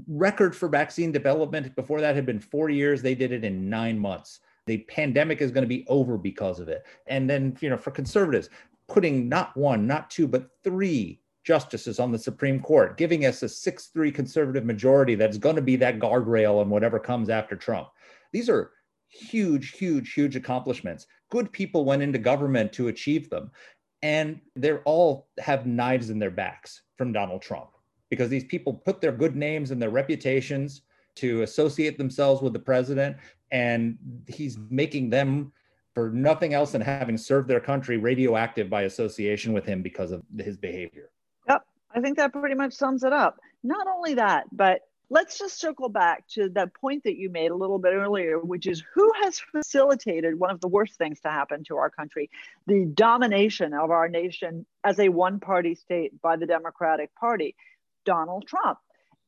Record 0.07 0.55
for 0.55 0.69
vaccine 0.69 1.11
development 1.11 1.75
before 1.75 2.01
that 2.01 2.15
had 2.15 2.25
been 2.25 2.39
four 2.39 2.71
years. 2.71 3.03
They 3.03 3.17
did 3.17 3.33
it 3.33 3.43
in 3.43 3.69
nine 3.69 3.99
months. 3.99 4.39
The 4.71 4.79
pandemic 4.85 5.41
is 5.41 5.51
going 5.51 5.65
to 5.65 5.69
be 5.69 5.85
over 5.89 6.17
because 6.17 6.61
of 6.61 6.69
it. 6.69 6.85
And 7.09 7.29
then, 7.29 7.57
you 7.61 7.69
know, 7.69 7.77
for 7.77 7.91
conservatives, 7.91 8.51
putting 8.87 9.29
not 9.29 9.57
one, 9.57 9.85
not 9.85 10.11
two, 10.11 10.29
but 10.29 10.49
three 10.63 11.21
justices 11.43 11.99
on 11.99 12.13
the 12.13 12.19
Supreme 12.21 12.61
Court, 12.61 12.97
giving 12.97 13.27
us 13.27 13.43
a 13.43 13.49
6 13.49 13.87
3 13.89 14.13
conservative 14.13 14.65
majority 14.65 15.17
that's 15.17 15.39
going 15.39 15.57
to 15.57 15.63
be 15.63 15.75
that 15.75 15.99
guardrail 15.99 16.61
on 16.61 16.71
whatever 16.71 17.01
comes 17.01 17.31
after 17.31 17.57
Trump. 17.57 17.89
These 18.31 18.49
are 18.49 18.71
huge, 19.09 19.73
huge, 19.73 20.13
huge 20.13 20.37
accomplishments. 20.37 21.09
Good 21.31 21.51
people 21.51 21.85
went 21.85 22.05
into 22.05 22.21
government 22.21 22.73
to 22.75 22.87
achieve 22.87 23.29
them. 23.29 23.51
And 24.03 24.41
they're 24.55 24.83
all 24.85 25.31
have 25.41 25.67
knives 25.67 26.11
in 26.11 26.21
their 26.21 26.31
backs 26.31 26.83
from 26.97 27.13
Donald 27.13 27.43
Trump 27.43 27.71
because 28.09 28.29
these 28.29 28.45
people 28.45 28.73
put 28.73 29.01
their 29.01 29.11
good 29.11 29.35
names 29.35 29.73
and 29.73 29.83
their 29.83 29.91
reputations 29.91 30.83
to 31.17 31.43
associate 31.43 31.99
themselves 31.99 32.41
with 32.41 32.53
the 32.53 32.59
president 32.61 33.17
and 33.51 33.99
he's 34.27 34.59
making 34.71 35.11
them 35.11 35.53
for 35.95 36.11
nothing 36.11 36.55
else 36.55 36.73
than 36.73 36.81
having 36.81 37.17
served 37.17 37.49
their 37.49 37.61
country 37.61 37.97
radioactive 37.97 38.71
by 38.71 38.83
association 38.83 39.53
with 39.53 39.65
him 39.65 39.83
because 39.83 40.13
of 40.13 40.23
his 40.39 40.57
behavior. 40.57 41.11
Yep, 41.49 41.67
I 41.95 42.01
think 42.01 42.17
that 42.17 42.33
pretty 42.33 42.55
much 42.55 42.73
sums 42.73 43.03
it 43.03 43.13
up. 43.13 43.41
Not 43.63 43.87
only 43.89 44.15
that, 44.15 44.45
but 44.53 44.83
let's 45.11 45.37
just 45.37 45.61
circle 45.61 45.89
back 45.89 46.27
to 46.29 46.49
that 46.51 46.73
point 46.75 47.03
that 47.05 47.17
you 47.17 47.29
made 47.29 47.51
a 47.51 47.57
little 47.57 47.79
bit 47.79 47.93
earlier, 47.93 48.39
which 48.39 48.67
is 48.67 48.83
who 48.95 49.11
has 49.23 49.41
facilitated 49.53 50.39
one 50.39 50.51
of 50.51 50.61
the 50.61 50.69
worst 50.69 50.97
things 50.97 51.21
to 51.21 51.29
happen 51.29 51.65
to 51.65 51.77
our 51.77 51.91
country 51.91 52.31
the 52.67 52.85
domination 52.95 53.75
of 53.75 53.91
our 53.91 54.09
nation 54.09 54.65
as 54.85 54.99
a 55.01 55.09
one 55.09 55.41
party 55.41 55.75
state 55.75 56.21
by 56.23 56.37
the 56.37 56.47
Democratic 56.47 57.15
Party, 57.17 57.57
Donald 58.05 58.47
Trump. 58.47 58.79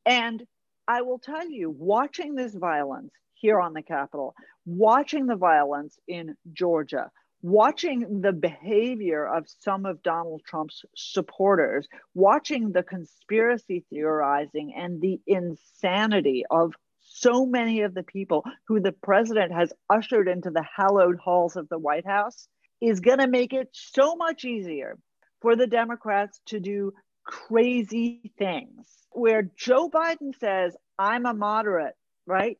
And 0.05 0.45
I 0.87 1.01
will 1.01 1.19
tell 1.19 1.47
you, 1.47 1.69
watching 1.69 2.35
this 2.35 2.55
violence, 2.55 3.11
here 3.43 3.59
on 3.59 3.73
the 3.73 3.83
Capitol, 3.83 4.33
watching 4.65 5.27
the 5.27 5.35
violence 5.35 5.99
in 6.07 6.35
Georgia, 6.53 7.11
watching 7.41 8.21
the 8.21 8.31
behavior 8.31 9.27
of 9.27 9.45
some 9.59 9.85
of 9.85 10.01
Donald 10.01 10.41
Trump's 10.47 10.85
supporters, 10.95 11.85
watching 12.15 12.71
the 12.71 12.83
conspiracy 12.83 13.83
theorizing 13.89 14.73
and 14.75 15.01
the 15.01 15.19
insanity 15.27 16.45
of 16.49 16.73
so 17.01 17.45
many 17.45 17.81
of 17.81 17.93
the 17.93 18.03
people 18.03 18.45
who 18.69 18.79
the 18.79 18.93
president 18.93 19.51
has 19.51 19.73
ushered 19.89 20.29
into 20.29 20.49
the 20.49 20.65
hallowed 20.75 21.17
halls 21.17 21.57
of 21.57 21.67
the 21.67 21.77
White 21.77 22.07
House 22.07 22.47
is 22.79 23.01
going 23.01 23.19
to 23.19 23.27
make 23.27 23.51
it 23.51 23.67
so 23.73 24.15
much 24.15 24.45
easier 24.45 24.97
for 25.41 25.57
the 25.57 25.67
Democrats 25.67 26.39
to 26.45 26.61
do 26.61 26.93
crazy 27.25 28.31
things. 28.37 28.87
Where 29.11 29.43
Joe 29.57 29.89
Biden 29.89 30.31
says, 30.39 30.77
I'm 30.97 31.25
a 31.25 31.33
moderate, 31.33 31.95
right? 32.25 32.57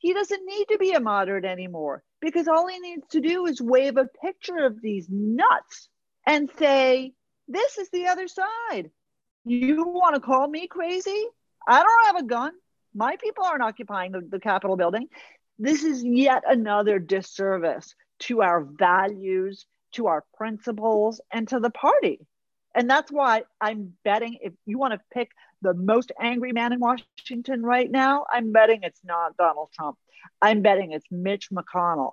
He 0.00 0.14
doesn't 0.14 0.46
need 0.46 0.64
to 0.70 0.78
be 0.78 0.92
a 0.92 1.00
moderate 1.00 1.44
anymore 1.44 2.02
because 2.20 2.48
all 2.48 2.66
he 2.66 2.78
needs 2.80 3.06
to 3.08 3.20
do 3.20 3.46
is 3.46 3.60
wave 3.60 3.98
a 3.98 4.06
picture 4.06 4.64
of 4.64 4.80
these 4.80 5.06
nuts 5.10 5.88
and 6.26 6.50
say, 6.58 7.12
This 7.46 7.76
is 7.76 7.90
the 7.90 8.06
other 8.06 8.26
side. 8.26 8.90
You 9.44 9.84
want 9.84 10.14
to 10.14 10.20
call 10.20 10.48
me 10.48 10.66
crazy? 10.66 11.26
I 11.68 11.82
don't 11.82 12.06
have 12.06 12.16
a 12.16 12.26
gun. 12.26 12.52
My 12.94 13.16
people 13.16 13.44
aren't 13.44 13.62
occupying 13.62 14.12
the, 14.12 14.22
the 14.26 14.40
Capitol 14.40 14.76
building. 14.76 15.08
This 15.58 15.84
is 15.84 16.02
yet 16.02 16.44
another 16.48 16.98
disservice 16.98 17.94
to 18.20 18.40
our 18.40 18.62
values, 18.64 19.66
to 19.92 20.06
our 20.06 20.24
principles, 20.34 21.20
and 21.30 21.46
to 21.48 21.60
the 21.60 21.70
party. 21.70 22.26
And 22.74 22.88
that's 22.88 23.12
why 23.12 23.42
I'm 23.60 23.92
betting 24.02 24.38
if 24.40 24.54
you 24.64 24.78
want 24.78 24.94
to 24.94 25.00
pick 25.12 25.30
the 25.62 25.74
most 25.74 26.12
angry 26.20 26.52
man 26.52 26.72
in 26.72 26.80
Washington 26.80 27.62
right 27.62 27.90
now, 27.90 28.24
I'm 28.32 28.52
betting 28.52 28.80
it's 28.82 29.00
not 29.04 29.36
Donald 29.36 29.70
Trump. 29.74 29.98
I'm 30.40 30.62
betting 30.62 30.92
it's 30.92 31.06
Mitch 31.10 31.48
McConnell. 31.50 32.12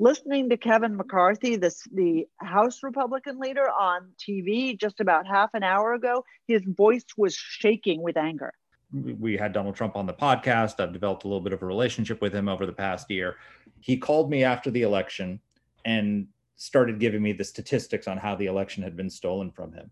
Listening 0.00 0.48
to 0.50 0.56
Kevin 0.56 0.96
McCarthy, 0.96 1.56
this, 1.56 1.82
the 1.92 2.26
House 2.36 2.82
Republican 2.82 3.38
leader 3.40 3.68
on 3.68 4.10
TV 4.16 4.78
just 4.78 5.00
about 5.00 5.26
half 5.26 5.50
an 5.54 5.64
hour 5.64 5.94
ago, 5.94 6.24
his 6.46 6.62
voice 6.64 7.04
was 7.16 7.34
shaking 7.34 8.00
with 8.02 8.16
anger. 8.16 8.52
We 8.92 9.36
had 9.36 9.52
Donald 9.52 9.74
Trump 9.74 9.96
on 9.96 10.06
the 10.06 10.14
podcast. 10.14 10.80
I've 10.80 10.92
developed 10.92 11.24
a 11.24 11.26
little 11.26 11.40
bit 11.40 11.52
of 11.52 11.62
a 11.62 11.66
relationship 11.66 12.22
with 12.22 12.32
him 12.32 12.48
over 12.48 12.64
the 12.64 12.72
past 12.72 13.10
year. 13.10 13.36
He 13.80 13.96
called 13.96 14.30
me 14.30 14.44
after 14.44 14.70
the 14.70 14.82
election 14.82 15.40
and 15.84 16.28
started 16.56 16.98
giving 17.00 17.22
me 17.22 17.32
the 17.32 17.44
statistics 17.44 18.08
on 18.08 18.18
how 18.18 18.34
the 18.34 18.46
election 18.46 18.82
had 18.82 18.96
been 18.96 19.10
stolen 19.10 19.50
from 19.50 19.72
him. 19.72 19.90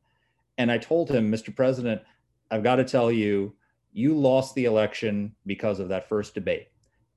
And 0.58 0.70
I 0.70 0.78
told 0.78 1.10
him, 1.10 1.30
Mr. 1.30 1.54
President, 1.54 2.00
I've 2.50 2.62
got 2.62 2.76
to 2.76 2.84
tell 2.84 3.10
you, 3.10 3.54
you 3.92 4.14
lost 4.14 4.54
the 4.54 4.66
election 4.66 5.34
because 5.46 5.80
of 5.80 5.88
that 5.88 6.08
first 6.08 6.34
debate. 6.34 6.68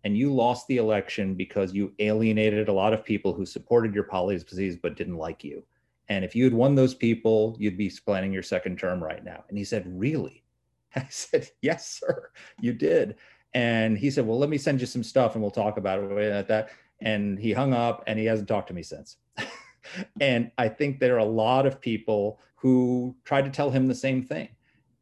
And 0.05 0.17
you 0.17 0.33
lost 0.33 0.67
the 0.67 0.77
election 0.77 1.35
because 1.35 1.73
you 1.73 1.93
alienated 1.99 2.69
a 2.69 2.73
lot 2.73 2.93
of 2.93 3.03
people 3.03 3.33
who 3.33 3.45
supported 3.45 3.93
your 3.93 4.05
policies 4.05 4.77
but 4.77 4.95
didn't 4.95 5.17
like 5.17 5.43
you. 5.43 5.63
And 6.07 6.25
if 6.25 6.35
you 6.35 6.45
had 6.45 6.53
won 6.53 6.75
those 6.75 6.93
people, 6.93 7.55
you'd 7.59 7.77
be 7.77 7.91
planning 8.05 8.33
your 8.33 8.43
second 8.43 8.79
term 8.79 9.03
right 9.03 9.23
now. 9.23 9.43
And 9.49 9.57
he 9.57 9.63
said, 9.63 9.83
Really? 9.87 10.43
I 10.95 11.05
said, 11.09 11.49
Yes, 11.61 11.99
sir, 11.99 12.31
you 12.59 12.73
did. 12.73 13.15
And 13.53 13.97
he 13.97 14.09
said, 14.09 14.25
Well, 14.25 14.39
let 14.39 14.49
me 14.49 14.57
send 14.57 14.79
you 14.79 14.87
some 14.87 15.03
stuff 15.03 15.35
and 15.35 15.41
we'll 15.41 15.51
talk 15.51 15.77
about 15.77 15.99
it 15.99 16.31
at 16.31 16.47
that. 16.47 16.69
And 17.01 17.37
he 17.37 17.51
hung 17.51 17.73
up 17.73 18.03
and 18.07 18.17
he 18.17 18.25
hasn't 18.25 18.47
talked 18.47 18.69
to 18.69 18.73
me 18.73 18.83
since. 18.83 19.17
and 20.21 20.51
I 20.57 20.69
think 20.69 20.99
there 20.99 21.15
are 21.15 21.19
a 21.19 21.25
lot 21.25 21.65
of 21.65 21.79
people 21.79 22.39
who 22.55 23.15
tried 23.23 23.45
to 23.45 23.51
tell 23.51 23.69
him 23.69 23.87
the 23.87 23.95
same 23.95 24.23
thing. 24.23 24.49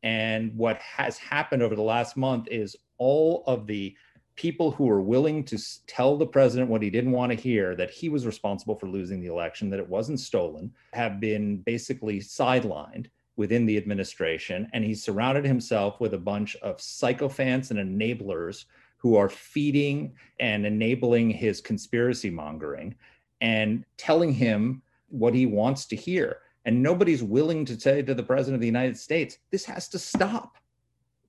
And 0.04 0.56
what 0.56 0.80
has 0.80 1.18
happened 1.18 1.62
over 1.64 1.76
the 1.76 1.82
last 1.82 2.18
month 2.18 2.48
is 2.50 2.76
all 2.98 3.44
of 3.48 3.68
the 3.68 3.96
people 4.36 4.72
who 4.72 4.86
were 4.86 5.02
willing 5.02 5.44
to 5.44 5.58
tell 5.88 6.16
the 6.16 6.26
president 6.26 6.70
what 6.70 6.84
he 6.84 6.92
didn't 6.92 7.12
want 7.12 7.32
to 7.32 7.38
hear 7.38 7.76
that 7.76 7.90
he 7.90 8.08
was 8.08 8.26
responsible 8.26 8.76
for 8.76 8.88
losing 8.88 9.20
the 9.20 9.28
election, 9.28 9.70
that 9.70 9.80
it 9.80 9.90
wasn't 9.90 10.20
stolen, 10.20 10.72
have 10.94 11.20
been 11.20 11.58
basically 11.58 12.20
sidelined 12.20 13.08
within 13.36 13.66
the 13.66 13.78
administration. 13.78 14.68
And 14.74 14.84
he's 14.84 15.04
surrounded 15.04 15.44
himself 15.44 16.00
with 16.00 16.14
a 16.14 16.20
bunch 16.20 16.56
of 16.58 16.80
sycophants 16.80 17.72
and 17.72 17.80
enablers 17.80 18.66
who 18.98 19.16
are 19.16 19.30
feeding 19.30 20.14
and 20.40 20.66
enabling 20.66 21.32
his 21.32 21.60
conspiracy 21.60 22.30
mongering 22.30 22.96
and 23.42 23.86
telling 23.98 24.34
him 24.34 24.82
what 25.10 25.34
he 25.34 25.46
wants 25.46 25.86
to 25.86 25.96
hear. 25.96 26.40
And 26.68 26.84
nobody's 26.84 27.24
willing 27.24 27.64
to 27.64 27.80
say 27.80 28.02
to 28.02 28.14
the 28.14 28.22
president 28.22 28.56
of 28.56 28.62
the 28.62 28.68
United 28.68 28.98
States, 28.98 29.38
this 29.52 29.64
has 29.66 29.88
to 29.88 29.98
stop. 29.98 30.58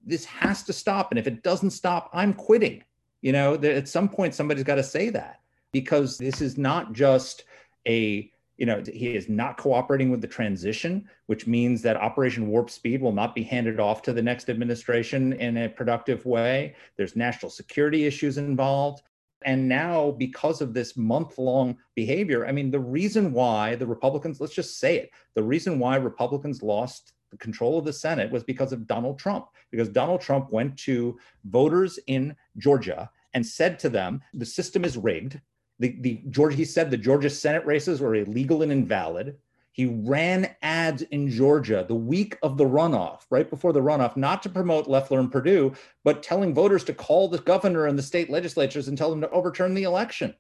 This 0.05 0.25
has 0.25 0.65
to 0.65 0.73
stop. 0.73 1.13
And 1.13 1.19
if 1.19 1.29
it 1.29 1.45
doesn't 1.45 1.71
stop, 1.71 2.11
I'm 2.13 2.35
quitting. 2.35 2.83
You 3.23 3.31
know, 3.31 3.55
at 3.55 3.87
some 3.87 4.09
point, 4.09 4.35
somebody's 4.35 4.65
got 4.65 4.75
to 4.75 4.83
say 4.83 5.11
that 5.11 5.41
because 5.71 6.19
this 6.19 6.41
is 6.41 6.59
not 6.59 6.93
just 6.93 7.45
a 7.87 8.33
you 8.57 8.67
know 8.67 8.83
he 8.93 9.15
is 9.15 9.29
not 9.29 9.57
cooperating 9.57 10.11
with 10.11 10.21
the 10.21 10.27
transition 10.27 11.09
which 11.27 11.47
means 11.47 11.81
that 11.81 11.97
operation 11.97 12.49
warp 12.49 12.69
speed 12.69 13.01
will 13.01 13.13
not 13.13 13.33
be 13.33 13.45
handed 13.45 13.79
off 13.79 14.03
to 14.03 14.13
the 14.13 14.21
next 14.21 14.51
administration 14.51 15.33
in 15.35 15.57
a 15.59 15.69
productive 15.69 16.27
way 16.27 16.75
there's 16.97 17.15
national 17.15 17.51
security 17.51 18.05
issues 18.05 18.37
involved 18.37 19.03
and 19.45 19.69
now, 19.69 20.11
because 20.13 20.61
of 20.61 20.75
this 20.75 20.97
month 20.97 21.39
long 21.39 21.77
behavior, 21.95 22.47
I 22.47 22.53
mean, 22.53 22.71
the 22.71 22.81
reason 22.81 23.33
why 23.33 23.77
the 23.77 23.87
Republicans, 23.87 24.41
let's 24.41 24.55
just 24.55 24.79
say 24.79 24.99
it, 24.99 25.11
the 25.35 25.43
reason 25.43 25.79
why 25.79 25.97
Republicans 25.97 26.63
lost 26.63 27.13
the 27.31 27.37
control 27.37 27.79
of 27.79 27.85
the 27.85 27.93
Senate 27.93 28.31
was 28.33 28.43
because 28.43 28.73
of 28.73 28.87
Donald 28.87 29.19
Trump, 29.19 29.47
because 29.71 29.89
Donald 29.89 30.21
Trump 30.21 30.51
went 30.51 30.77
to 30.79 31.19
voters 31.45 31.99
in 32.07 32.35
Georgia 32.57 33.11
and 33.35 33.47
said 33.47 33.79
to 33.79 33.89
them, 33.89 34.21
the 34.35 34.47
system 34.47 34.85
is 34.85 34.97
rigged. 34.97 35.41
The, 35.79 35.97
the 36.01 36.23
Georgia, 36.31 36.57
he 36.57 36.65
said 36.65 36.91
the 36.91 36.97
Georgia 36.97 37.31
Senate 37.31 37.65
races 37.65 38.01
were 38.01 38.17
illegal 38.17 38.63
and 38.63 38.73
invalid. 38.73 39.37
He 39.79 39.87
ran 39.87 40.57
ads 40.61 41.03
in 41.03 41.31
Georgia 41.31 41.85
the 41.87 41.95
week 41.95 42.37
of 42.43 42.57
the 42.57 42.65
runoff, 42.65 43.21
right 43.31 43.49
before 43.49 43.73
the 43.73 43.81
runoff, 43.81 44.17
not 44.17 44.43
to 44.43 44.49
promote 44.49 44.89
Loeffler 44.89 45.21
and 45.21 45.31
Perdue, 45.31 45.73
but 46.03 46.21
telling 46.21 46.53
voters 46.53 46.83
to 46.83 46.93
call 46.93 47.29
the 47.29 47.39
governor 47.39 47.87
and 47.87 47.97
the 47.97 48.03
state 48.03 48.29
legislatures 48.29 48.89
and 48.89 48.99
tell 48.99 49.09
them 49.09 49.21
to 49.21 49.31
overturn 49.31 49.75
the 49.75 49.85
election. 49.85 50.35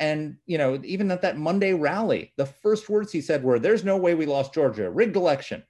And, 0.00 0.38
you 0.46 0.58
know, 0.58 0.80
even 0.82 1.12
at 1.12 1.22
that 1.22 1.38
Monday 1.38 1.72
rally, 1.72 2.32
the 2.36 2.46
first 2.46 2.88
words 2.88 3.12
he 3.12 3.20
said 3.20 3.44
were, 3.44 3.60
There's 3.60 3.84
no 3.84 3.96
way 3.96 4.16
we 4.16 4.26
lost 4.26 4.52
Georgia, 4.52 4.90
rigged 4.90 5.14
election. 5.14 5.62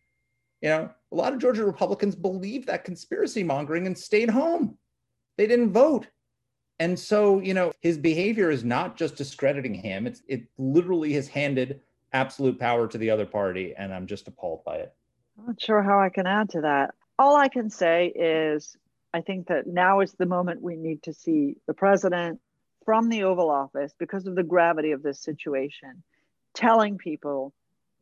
You 0.63 0.71
know, 0.71 0.91
a 1.13 1.15
lot 1.15 1.35
of 1.35 1.41
Georgia 1.41 1.67
Republicans 1.67 2.15
believed 2.15 2.69
that 2.69 2.85
conspiracy 2.85 3.45
mongering 3.45 3.87
and 3.87 3.99
stayed 3.99 4.31
home. 4.31 4.79
They 5.37 5.47
didn't 5.47 5.75
vote. 5.75 6.07
And 6.79 6.99
so, 6.99 7.39
you 7.41 7.53
know, 7.53 7.71
his 7.83 7.99
behavior 7.99 8.51
is 8.51 8.65
not 8.65 8.97
just 8.97 9.17
discrediting 9.17 9.75
him, 9.75 10.07
it's, 10.07 10.23
it 10.27 10.47
literally 10.57 11.13
has 11.13 11.29
handed 11.29 11.83
absolute 12.15 12.59
power 12.59 12.89
to 12.89 12.97
the 12.97 13.11
other 13.11 13.27
party, 13.27 13.75
and 13.77 13.93
I'm 13.93 14.07
just 14.07 14.29
appalled 14.29 14.65
by 14.65 14.77
it. 14.77 14.95
I'm 15.39 15.47
not 15.47 15.61
sure 15.61 15.83
how 15.83 16.01
I 16.01 16.09
can 16.09 16.27
add 16.27 16.49
to 16.51 16.63
that. 16.63 16.95
All 17.19 17.37
I 17.37 17.49
can 17.49 17.69
say 17.69 18.07
is 18.15 18.77
I 19.13 19.21
think 19.21 19.49
that 19.49 19.67
now 19.67 20.01
is 20.01 20.13
the 20.13 20.27
moment 20.27 20.63
we 20.63 20.77
need 20.77 21.03
to 21.03 21.13
see 21.13 21.57
the 21.67 21.75
president 21.75 22.41
from 22.85 23.09
the 23.09 23.25
Oval 23.25 23.51
Office, 23.51 23.95
because 23.99 24.27
of 24.27 24.35
the 24.35 24.43
gravity 24.43 24.93
of 24.93 25.03
this 25.03 25.19
situation, 25.19 26.03
telling 26.53 26.99
people 26.99 27.53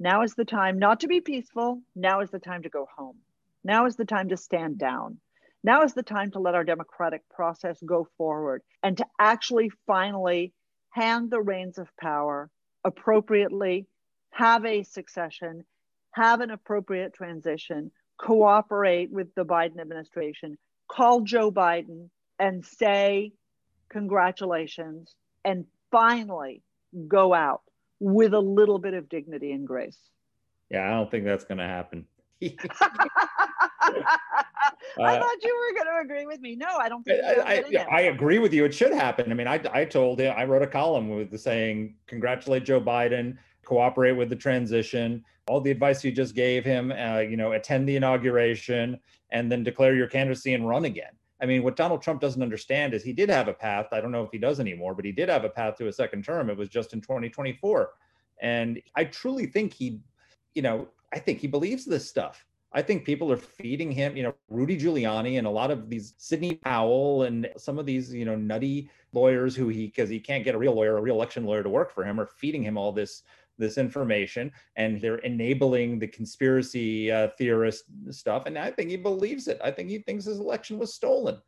now 0.00 0.22
is 0.22 0.34
the 0.34 0.44
time 0.44 0.78
not 0.78 1.00
to 1.00 1.06
be 1.06 1.20
peaceful. 1.20 1.80
Now 1.94 2.20
is 2.20 2.30
the 2.30 2.40
time 2.40 2.62
to 2.64 2.68
go 2.68 2.88
home. 2.96 3.16
Now 3.62 3.86
is 3.86 3.94
the 3.94 4.04
time 4.04 4.28
to 4.30 4.36
stand 4.36 4.78
down. 4.78 5.18
Now 5.62 5.84
is 5.84 5.94
the 5.94 6.02
time 6.02 6.32
to 6.32 6.40
let 6.40 6.56
our 6.56 6.64
democratic 6.64 7.22
process 7.28 7.78
go 7.86 8.08
forward 8.18 8.62
and 8.82 8.96
to 8.96 9.06
actually 9.20 9.70
finally 9.86 10.52
hand 10.90 11.30
the 11.30 11.40
reins 11.40 11.78
of 11.78 11.88
power 12.00 12.50
appropriately 12.84 13.86
have 14.32 14.64
a 14.64 14.82
succession, 14.82 15.64
have 16.12 16.40
an 16.40 16.50
appropriate 16.50 17.14
transition, 17.14 17.90
cooperate 18.18 19.10
with 19.10 19.34
the 19.34 19.44
Biden 19.44 19.80
administration, 19.80 20.58
call 20.88 21.20
Joe 21.20 21.52
Biden 21.52 22.08
and 22.38 22.64
say, 22.64 23.32
congratulations, 23.88 25.14
and 25.44 25.66
finally 25.90 26.62
go 27.08 27.32
out 27.32 27.62
with 28.00 28.34
a 28.34 28.40
little 28.40 28.78
bit 28.78 28.94
of 28.94 29.08
dignity 29.08 29.52
and 29.52 29.66
grace. 29.66 29.98
Yeah, 30.70 30.86
I 30.86 30.90
don't 30.90 31.10
think 31.10 31.24
that's 31.24 31.44
going 31.44 31.58
to 31.58 31.64
happen. 31.64 32.06
I 34.98 35.16
uh, 35.16 35.20
thought 35.20 35.36
you 35.42 35.56
were 35.56 35.74
going 35.74 35.94
to 35.94 36.00
agree 36.02 36.26
with 36.26 36.40
me. 36.40 36.56
No, 36.56 36.76
I 36.78 36.88
don't 36.88 37.02
think. 37.02 37.22
I, 37.24 37.64
I, 37.78 37.86
I, 37.90 38.00
agree 38.02 38.38
with 38.38 38.52
you. 38.52 38.64
It 38.64 38.74
should 38.74 38.92
happen. 38.92 39.30
I 39.30 39.34
mean, 39.34 39.46
I, 39.46 39.60
I 39.72 39.84
told 39.84 40.20
him, 40.20 40.34
I 40.36 40.44
wrote 40.44 40.62
a 40.62 40.66
column 40.66 41.08
with 41.08 41.30
the 41.30 41.38
saying, 41.38 41.94
congratulate 42.06 42.64
Joe 42.64 42.80
Biden, 42.80 43.38
cooperate 43.64 44.12
with 44.12 44.28
the 44.28 44.36
transition, 44.36 45.24
all 45.48 45.60
the 45.60 45.70
advice 45.70 46.04
you 46.04 46.12
just 46.12 46.34
gave 46.34 46.64
him, 46.64 46.92
uh, 46.92 47.18
you 47.18 47.36
know, 47.36 47.52
attend 47.52 47.88
the 47.88 47.96
inauguration, 47.96 48.98
and 49.30 49.50
then 49.50 49.64
declare 49.64 49.94
your 49.94 50.06
candidacy 50.06 50.54
and 50.54 50.68
run 50.68 50.84
again. 50.84 51.12
I 51.40 51.46
mean, 51.46 51.64
what 51.64 51.74
Donald 51.74 52.02
Trump 52.02 52.20
doesn't 52.20 52.42
understand 52.42 52.94
is 52.94 53.02
he 53.02 53.12
did 53.12 53.28
have 53.28 53.48
a 53.48 53.52
path. 53.52 53.88
I 53.90 54.00
don't 54.00 54.12
know 54.12 54.22
if 54.22 54.30
he 54.30 54.38
does 54.38 54.60
anymore, 54.60 54.94
but 54.94 55.04
he 55.04 55.10
did 55.10 55.28
have 55.28 55.44
a 55.44 55.48
path 55.48 55.76
to 55.78 55.88
a 55.88 55.92
second 55.92 56.24
term. 56.24 56.48
It 56.48 56.56
was 56.56 56.68
just 56.68 56.92
in 56.92 57.00
2024. 57.00 57.90
And 58.40 58.80
I 58.94 59.04
truly 59.04 59.46
think 59.46 59.72
he, 59.72 60.00
you 60.54 60.62
know, 60.62 60.88
I 61.12 61.18
think 61.18 61.40
he 61.40 61.48
believes 61.48 61.84
this 61.84 62.08
stuff. 62.08 62.46
I 62.74 62.80
think 62.80 63.04
people 63.04 63.30
are 63.30 63.36
feeding 63.36 63.90
him, 63.90 64.16
you 64.16 64.22
know, 64.22 64.34
Rudy 64.48 64.78
Giuliani 64.78 65.36
and 65.36 65.46
a 65.46 65.50
lot 65.50 65.70
of 65.70 65.90
these 65.90 66.14
Sidney 66.16 66.54
Powell 66.54 67.24
and 67.24 67.50
some 67.58 67.78
of 67.78 67.86
these, 67.86 68.14
you 68.14 68.24
know, 68.24 68.36
nutty 68.36 68.88
lawyers 69.12 69.54
who 69.54 69.68
he, 69.68 69.86
because 69.86 70.08
he 70.08 70.18
can't 70.18 70.44
get 70.44 70.54
a 70.54 70.58
real 70.58 70.72
lawyer, 70.72 70.96
a 70.96 71.02
real 71.02 71.16
election 71.16 71.44
lawyer 71.44 71.62
to 71.62 71.68
work 71.68 71.92
for 71.92 72.04
him, 72.04 72.18
are 72.18 72.26
feeding 72.26 72.62
him 72.62 72.78
all 72.78 72.92
this 72.92 73.24
this 73.58 73.78
information 73.78 74.50
and 74.76 75.00
they're 75.00 75.18
enabling 75.18 75.98
the 75.98 76.08
conspiracy 76.08 77.10
uh, 77.10 77.28
theorist 77.38 77.84
stuff. 78.10 78.44
And 78.46 78.58
I 78.58 78.70
think 78.70 78.90
he 78.90 78.96
believes 78.96 79.48
it. 79.48 79.60
I 79.62 79.70
think 79.70 79.88
he 79.88 79.98
thinks 79.98 80.24
his 80.24 80.40
election 80.40 80.78
was 80.78 80.94
stolen. 80.94 81.38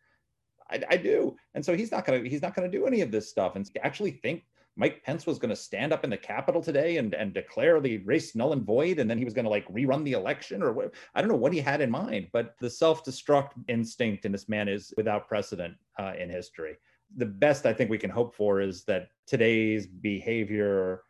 I, 0.71 0.83
I 0.91 0.97
do. 0.97 1.37
And 1.55 1.65
so 1.65 1.77
he's 1.77 1.91
not 1.91 2.05
going 2.05 2.23
to, 2.23 2.29
he's 2.29 2.43
not 2.43 2.55
going 2.55 2.71
to 2.71 2.79
do 2.79 2.87
any 2.87 3.01
of 3.01 3.11
this 3.11 3.29
stuff 3.29 3.57
and 3.57 3.69
actually 3.83 4.13
think 4.13 4.45
Mike 4.77 5.05
Pence 5.05 5.25
was 5.25 5.39
going 5.39 5.51
to 5.51 5.57
stand 5.57 5.93
up 5.93 6.03
in 6.03 6.11
the 6.11 6.17
Capitol 6.17 6.61
today 6.61 6.97
and, 6.97 7.15
and 7.15 7.33
declare 7.33 7.81
the 7.81 7.99
race 7.99 8.35
null 8.35 8.53
and 8.53 8.65
void, 8.65 8.99
and 8.99 9.09
then 9.09 9.19
he 9.19 9.25
was 9.25 9.33
going 9.33 9.45
to 9.45 9.51
like 9.51 9.69
rerun 9.69 10.05
the 10.05 10.15
election, 10.15 10.63
or 10.63 10.73
what, 10.73 10.93
I 11.15 11.21
don't 11.21 11.31
know 11.31 11.37
what 11.37 11.53
he 11.53 11.61
had 11.61 11.81
in 11.81 11.91
mind. 11.91 12.29
But 12.33 12.57
the 12.61 12.69
self-destruct 12.69 13.51
instinct 13.69 14.25
in 14.25 14.33
this 14.33 14.49
man 14.49 14.69
is 14.69 14.93
without 14.97 15.29
precedent 15.29 15.77
uh, 16.01 16.15
in 16.19 16.29
history. 16.29 16.77
The 17.17 17.27
best 17.27 17.67
I 17.67 17.73
think 17.73 17.89
we 17.89 17.99
can 17.99 18.11
hope 18.11 18.35
for 18.35 18.61
is 18.61 18.83
that 18.85 19.11
today's 19.29 19.87
behavior 19.87 21.05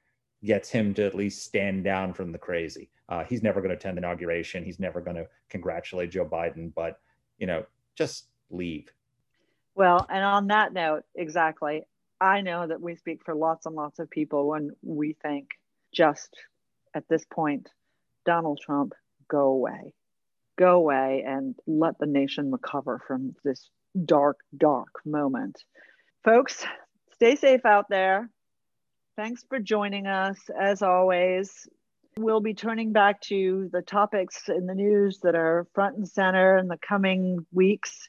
gets 0.44 0.68
him 0.68 0.94
to 0.94 1.04
at 1.04 1.14
least 1.14 1.44
stand 1.44 1.84
down 1.84 2.12
from 2.12 2.32
the 2.32 2.38
crazy. 2.38 2.90
Uh, 3.08 3.24
he's 3.24 3.42
never 3.42 3.60
going 3.60 3.70
to 3.70 3.76
attend 3.76 3.96
the 3.96 4.00
inauguration. 4.00 4.64
He's 4.64 4.80
never 4.80 5.00
going 5.00 5.16
to 5.16 5.26
congratulate 5.48 6.10
Joe 6.10 6.24
Biden, 6.24 6.72
but 6.74 7.00
you 7.38 7.46
know 7.46 7.64
just 7.96 8.26
leave. 8.50 8.90
Well, 9.74 10.06
and 10.08 10.24
on 10.24 10.48
that 10.48 10.72
note, 10.72 11.02
exactly. 11.14 11.82
I 12.20 12.40
know 12.40 12.66
that 12.66 12.80
we 12.80 12.94
speak 12.96 13.22
for 13.24 13.34
lots 13.34 13.66
and 13.66 13.74
lots 13.74 13.98
of 13.98 14.08
people 14.08 14.48
when 14.48 14.70
we 14.82 15.16
think 15.22 15.48
just 15.92 16.30
at 16.94 17.08
this 17.08 17.24
point, 17.24 17.68
Donald 18.24 18.60
Trump, 18.64 18.94
go 19.28 19.48
away. 19.48 19.92
Go 20.56 20.76
away 20.76 21.24
and 21.26 21.56
let 21.66 21.98
the 21.98 22.06
nation 22.06 22.52
recover 22.52 23.00
from 23.06 23.34
this 23.44 23.68
dark, 24.04 24.38
dark 24.56 25.00
moment. 25.04 25.64
Folks, 26.22 26.64
stay 27.14 27.34
safe 27.34 27.66
out 27.66 27.88
there. 27.88 28.30
Thanks 29.16 29.44
for 29.48 29.60
joining 29.60 30.08
us. 30.08 30.36
As 30.60 30.82
always, 30.82 31.68
we'll 32.18 32.40
be 32.40 32.52
turning 32.52 32.92
back 32.92 33.20
to 33.22 33.70
the 33.72 33.80
topics 33.80 34.48
in 34.48 34.66
the 34.66 34.74
news 34.74 35.20
that 35.22 35.36
are 35.36 35.68
front 35.72 35.96
and 35.96 36.08
center 36.08 36.58
in 36.58 36.66
the 36.66 36.78
coming 36.78 37.46
weeks. 37.52 38.08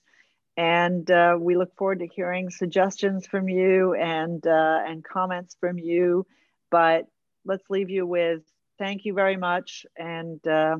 And 0.57 1.09
uh, 1.11 1.37
we 1.39 1.57
look 1.57 1.75
forward 1.75 1.99
to 1.99 2.07
hearing 2.07 2.49
suggestions 2.49 3.27
from 3.27 3.47
you 3.47 3.93
and, 3.93 4.45
uh, 4.47 4.79
and 4.83 5.03
comments 5.03 5.55
from 5.59 5.77
you. 5.77 6.25
But 6.71 7.05
let's 7.45 7.69
leave 7.69 7.91
you 7.91 8.07
with 8.07 8.41
thank 8.79 9.05
you 9.05 9.13
very 9.13 9.37
much 9.37 9.85
and 9.95 10.45
uh, 10.47 10.77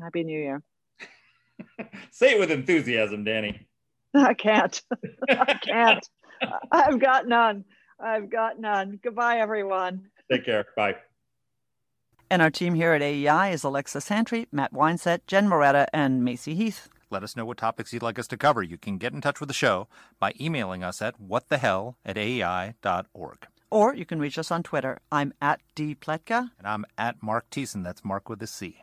Happy 0.00 0.22
New 0.22 0.38
Year. 0.38 0.62
Say 2.12 2.34
it 2.34 2.38
with 2.38 2.52
enthusiasm, 2.52 3.24
Danny. 3.24 3.66
I 4.14 4.34
can't. 4.34 4.80
I 5.28 5.54
can't. 5.54 6.08
I've 6.70 7.00
got 7.00 7.26
none. 7.26 7.64
I've 8.00 8.30
got 8.30 8.58
none. 8.58 9.00
Goodbye, 9.02 9.38
everyone. 9.38 10.08
Take 10.30 10.44
care. 10.44 10.66
Bye. 10.76 10.96
And 12.30 12.42
our 12.42 12.50
team 12.50 12.74
here 12.74 12.92
at 12.92 13.02
AEI 13.02 13.52
is 13.52 13.64
Alexa 13.64 14.02
Santry, 14.02 14.46
Matt 14.52 14.72
Weinset, 14.72 15.20
Jen 15.26 15.48
Moretta, 15.48 15.86
and 15.92 16.22
Macy 16.22 16.54
Heath. 16.54 16.88
Let 17.10 17.22
us 17.22 17.36
know 17.36 17.46
what 17.46 17.56
topics 17.56 17.92
you'd 17.92 18.02
like 18.02 18.18
us 18.18 18.26
to 18.28 18.36
cover. 18.36 18.62
You 18.62 18.76
can 18.76 18.98
get 18.98 19.14
in 19.14 19.22
touch 19.22 19.40
with 19.40 19.48
the 19.48 19.54
show 19.54 19.88
by 20.20 20.34
emailing 20.38 20.84
us 20.84 21.00
at 21.00 21.18
whatthehell 21.18 21.94
at 22.04 22.16
aei.org. 22.16 23.46
Or 23.70 23.94
you 23.94 24.04
can 24.04 24.18
reach 24.18 24.38
us 24.38 24.50
on 24.50 24.62
Twitter. 24.62 24.98
I'm 25.10 25.32
at 25.40 25.60
dpletka. 25.74 26.50
And 26.58 26.66
I'm 26.66 26.84
at 26.98 27.22
Marc 27.22 27.48
Thiessen. 27.50 27.82
That's 27.82 28.04
Marc 28.04 28.28
with 28.28 28.42
a 28.42 28.46
C. 28.46 28.82